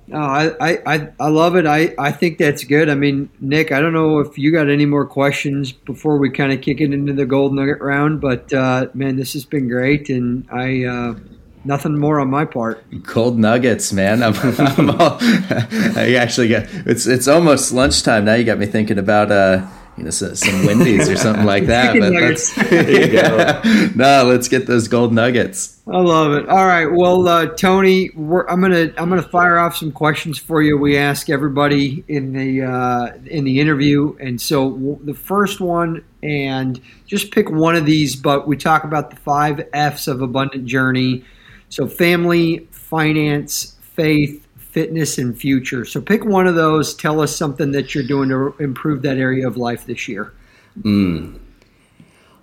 [0.09, 1.65] No, I, I, I love it.
[1.65, 2.87] I, I think that's good.
[2.87, 6.53] I mean, Nick, I don't know if you got any more questions before we kind
[6.53, 10.09] of kick it into the gold nugget round, but uh, man, this has been great.
[10.09, 11.15] And I, uh,
[11.67, 12.83] nothing more on my part.
[13.03, 14.23] Cold nuggets, man.
[14.23, 18.33] I'm, I'm all, I actually got it's it's almost lunchtime now.
[18.33, 21.99] You got me thinking about uh, you know some, some Wendy's or something like that.
[21.99, 23.89] but let's, yeah.
[23.95, 25.79] no, let's get those gold nuggets.
[25.87, 26.49] I love it.
[26.49, 30.77] All right, well, uh, Tony, I'm gonna I'm gonna fire off some questions for you.
[30.77, 36.03] We ask everybody in the uh, in the interview, and so w- the first one,
[36.23, 38.15] and just pick one of these.
[38.15, 41.25] But we talk about the five F's of abundant journey
[41.69, 45.85] so, family, finance, faith, fitness, and future.
[45.85, 46.95] So, pick one of those.
[46.95, 50.33] Tell us something that you're doing to improve that area of life this year.
[50.81, 51.39] Mm.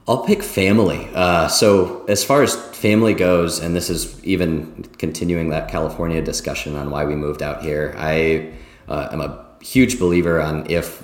[0.07, 1.09] I'll pick family.
[1.14, 6.77] Uh, so, as far as family goes, and this is even continuing that California discussion
[6.77, 8.53] on why we moved out here, I
[8.89, 11.03] uh, am a huge believer on if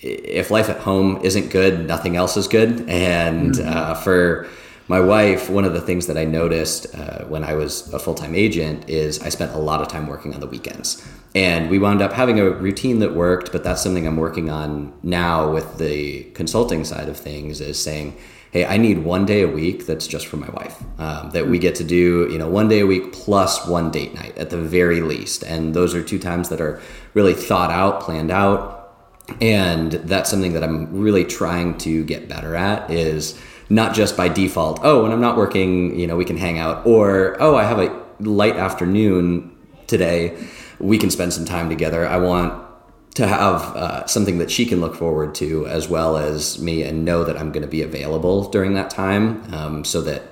[0.00, 2.88] if life at home isn't good, nothing else is good.
[2.88, 3.68] And mm-hmm.
[3.68, 4.48] uh, for
[4.92, 8.12] my wife, one of the things that I noticed uh, when I was a full
[8.12, 11.02] time agent is I spent a lot of time working on the weekends.
[11.34, 14.92] And we wound up having a routine that worked, but that's something I'm working on
[15.02, 18.18] now with the consulting side of things is saying,
[18.50, 20.84] hey, I need one day a week that's just for my wife.
[20.98, 24.12] Um, that we get to do, you know, one day a week plus one date
[24.12, 25.42] night at the very least.
[25.42, 26.82] And those are two times that are
[27.14, 28.94] really thought out, planned out.
[29.40, 33.40] And that's something that I'm really trying to get better at is
[33.72, 36.86] not just by default, oh, when I'm not working, you know, we can hang out,
[36.86, 39.56] or oh, I have a light afternoon
[39.86, 40.36] today,
[40.78, 42.06] we can spend some time together.
[42.06, 42.62] I want
[43.14, 47.06] to have uh, something that she can look forward to as well as me and
[47.06, 50.22] know that I'm going to be available during that time um, so that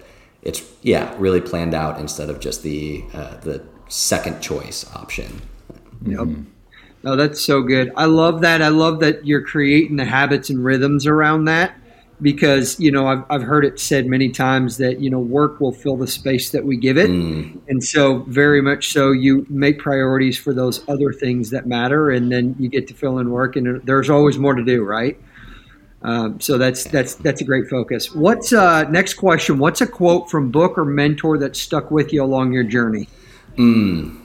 [0.43, 5.41] it's yeah really planned out instead of just the uh, the second choice option.
[6.05, 6.21] Yep.
[6.21, 6.43] Mm-hmm.
[7.03, 7.91] No, that's so good.
[7.97, 8.61] I love that.
[8.61, 11.75] I love that you're creating the habits and rhythms around that
[12.23, 15.73] because you know I've, I've heard it said many times that you know work will
[15.73, 17.59] fill the space that we give it mm.
[17.69, 22.31] and so very much so you make priorities for those other things that matter and
[22.31, 25.19] then you get to fill in work and there's always more to do right
[26.03, 30.31] um, so that's that's that's a great focus what's uh, next question what's a quote
[30.31, 33.09] from book or mentor that stuck with you along your journey
[33.57, 34.17] mm.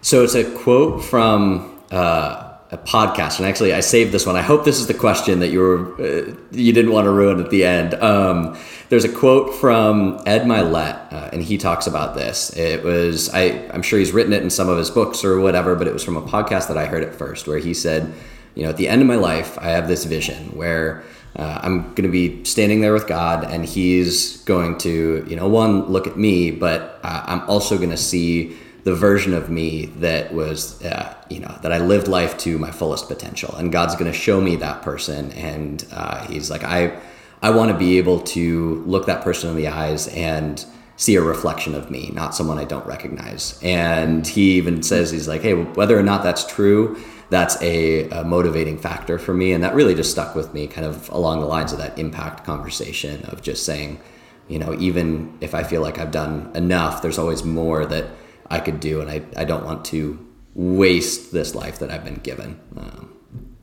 [0.00, 4.34] so it's a quote from uh, a podcast, and actually I saved this one.
[4.34, 7.40] I hope this is the question that you were uh, you didn't want to ruin
[7.40, 7.94] at the end.
[7.94, 8.58] Um,
[8.88, 12.50] there's a quote from Ed Mylett, uh, and he talks about this.
[12.56, 15.76] It was I I'm sure he's written it in some of his books or whatever,
[15.76, 18.12] but it was from a podcast that I heard it first, where he said,
[18.56, 21.04] you know, at the end of my life, I have this vision where.
[21.38, 25.46] Uh, I'm going to be standing there with God, and He's going to, you know,
[25.46, 28.56] one, look at me, but uh, I'm also going to see
[28.86, 32.70] the version of me that was, uh, you know, that I lived life to my
[32.70, 33.52] fullest potential.
[33.56, 35.32] And God's going to show me that person.
[35.32, 36.96] And uh, He's like, I,
[37.42, 40.64] I want to be able to look that person in the eyes and
[40.94, 43.58] see a reflection of me, not someone I don't recognize.
[43.60, 46.96] And He even says, He's like, hey, whether or not that's true,
[47.28, 49.50] that's a, a, motivating factor for me.
[49.50, 52.44] And that really just stuck with me, kind of along the lines of that impact
[52.44, 53.98] conversation of just saying,
[54.46, 58.10] you know, even if I feel like I've done enough, there's always more that
[58.50, 60.18] I could do, and I, I don't want to
[60.54, 63.14] waste this life that I've been given um,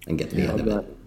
[0.08, 0.98] and get to the yeah, end of it.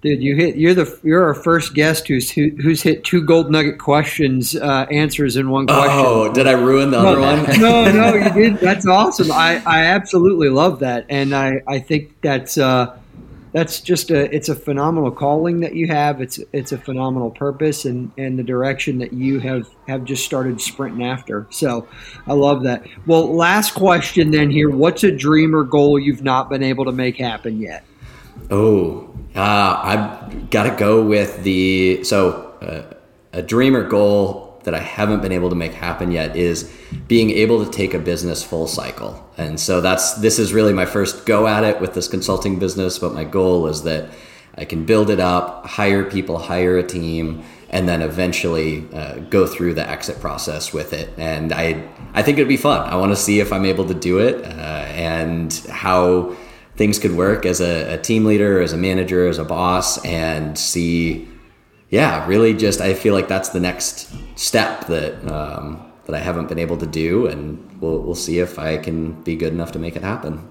[0.00, 0.56] Dude, you hit.
[0.56, 5.36] You're the you're our first guest who's who's hit two gold nugget questions uh, answers
[5.36, 5.90] in one question.
[5.92, 7.60] Oh, did I ruin the no, other one?
[7.60, 8.58] no, no, you did.
[8.58, 9.32] That's awesome.
[9.32, 12.96] I, I absolutely love that, and I I think that's uh,
[13.52, 16.20] that's just a it's a phenomenal calling that you have.
[16.20, 20.60] It's it's a phenomenal purpose and and the direction that you have have just started
[20.60, 21.46] sprinting after.
[21.50, 21.88] So
[22.26, 22.86] I love that.
[23.06, 24.70] Well, last question then here.
[24.70, 27.84] What's a dream or goal you've not been able to make happen yet?
[28.50, 32.94] Oh, uh, I've got to go with the so uh,
[33.32, 36.70] a dream or goal that I haven't been able to make happen yet is
[37.06, 39.26] being able to take a business full cycle.
[39.38, 42.98] And so that's this is really my first go at it with this consulting business,
[42.98, 44.10] but my goal is that
[44.58, 49.46] I can build it up, hire people, hire a team, and then eventually uh, go
[49.46, 51.08] through the exit process with it.
[51.16, 52.86] And I I think it'd be fun.
[52.86, 56.36] I want to see if I'm able to do it uh, and how
[56.76, 60.58] things could work as a, a team leader, as a manager, as a boss, and
[60.58, 61.26] see
[61.90, 66.48] yeah, really just I feel like that's the next step that um, that I haven't
[66.48, 69.78] been able to do, and we'll we'll see if I can be good enough to
[69.78, 70.50] make it happen.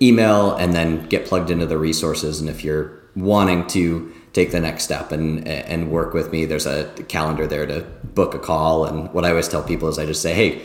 [0.03, 2.41] email and then get plugged into the resources.
[2.41, 6.67] And if you're wanting to take the next step and and work with me, there's
[6.67, 7.81] a calendar there to
[8.15, 8.85] book a call.
[8.85, 10.63] And what I always tell people is I just say, hey.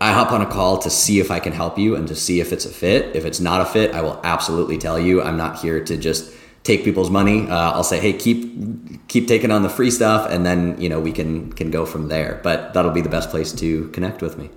[0.00, 2.40] I hop on a call to see if I can help you and to see
[2.40, 3.14] if it's a fit.
[3.14, 5.22] If it's not a fit, I will absolutely tell you.
[5.22, 6.32] I'm not here to just
[6.64, 7.48] take people's money.
[7.48, 11.00] Uh, I'll say, hey, keep keep taking on the free stuff, and then you know
[11.00, 12.40] we can can go from there.
[12.42, 14.50] But that'll be the best place to connect with me.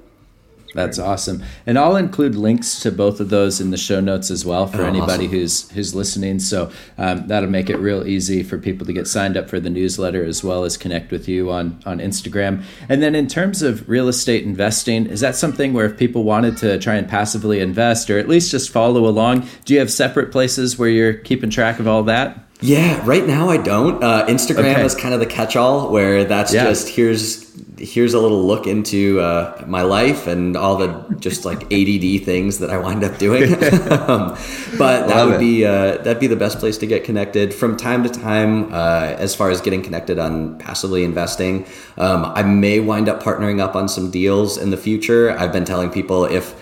[0.74, 1.43] That's awesome.
[1.65, 4.82] And I'll include links to both of those in the show notes as well for
[4.82, 5.38] oh, anybody awesome.
[5.39, 6.39] who's who's listening.
[6.39, 9.70] So um, that'll make it real easy for people to get signed up for the
[9.70, 12.63] newsletter as well as connect with you on on Instagram.
[12.89, 16.57] And then in terms of real estate investing, is that something where if people wanted
[16.57, 20.32] to try and passively invest or at least just follow along, do you have separate
[20.32, 22.43] places where you're keeping track of all that?
[22.59, 24.03] Yeah, right now I don't.
[24.03, 24.86] Uh, Instagram okay.
[24.86, 26.63] is kind of the catch-all where that's yeah.
[26.63, 27.45] just here's
[27.80, 32.60] here's a little look into uh, my life and all the just like ADD things
[32.60, 33.54] that I wind up doing.
[33.92, 34.38] um,
[34.78, 35.40] but that would it.
[35.40, 38.74] be uh, that'd be the best place to get connected from time to time.
[38.74, 41.66] Uh, as far as getting connected on passively investing,
[41.98, 45.32] um, I may wind up partnering up on some deals in the future.
[45.32, 46.56] I've been telling people if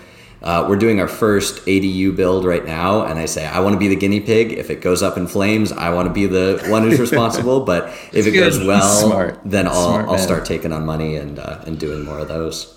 [0.46, 3.80] uh, we're doing our first ADU build right now, and I say I want to
[3.80, 4.52] be the guinea pig.
[4.52, 7.62] If it goes up in flames, I want to be the one who's responsible.
[7.64, 8.52] but if it good.
[8.52, 9.40] goes well, Smart.
[9.44, 12.76] then I'll Smart, I'll start taking on money and uh, and doing more of those.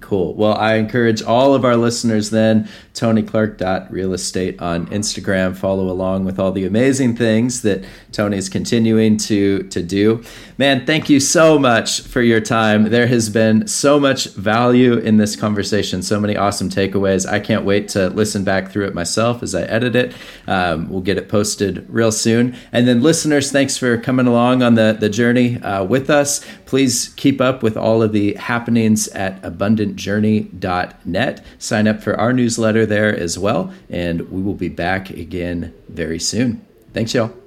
[0.00, 0.34] Cool.
[0.34, 5.56] Well, I encourage all of our listeners then, TonyClark.realestate on Instagram.
[5.56, 10.22] Follow along with all the amazing things that Tony is continuing to, to do.
[10.60, 12.90] Man, thank you so much for your time.
[12.90, 17.26] There has been so much value in this conversation, so many awesome takeaways.
[17.26, 20.14] I can't wait to listen back through it myself as I edit it.
[20.46, 22.54] Um, we'll get it posted real soon.
[22.72, 26.44] And then, listeners, thanks for coming along on the, the journey uh, with us.
[26.66, 31.44] Please keep up with all of the happenings at Abundant abundantjourney.net.
[31.56, 36.18] Sign up for our newsletter there as well, and we will be back again very
[36.18, 36.60] soon.
[36.92, 37.39] Thanks, y'all.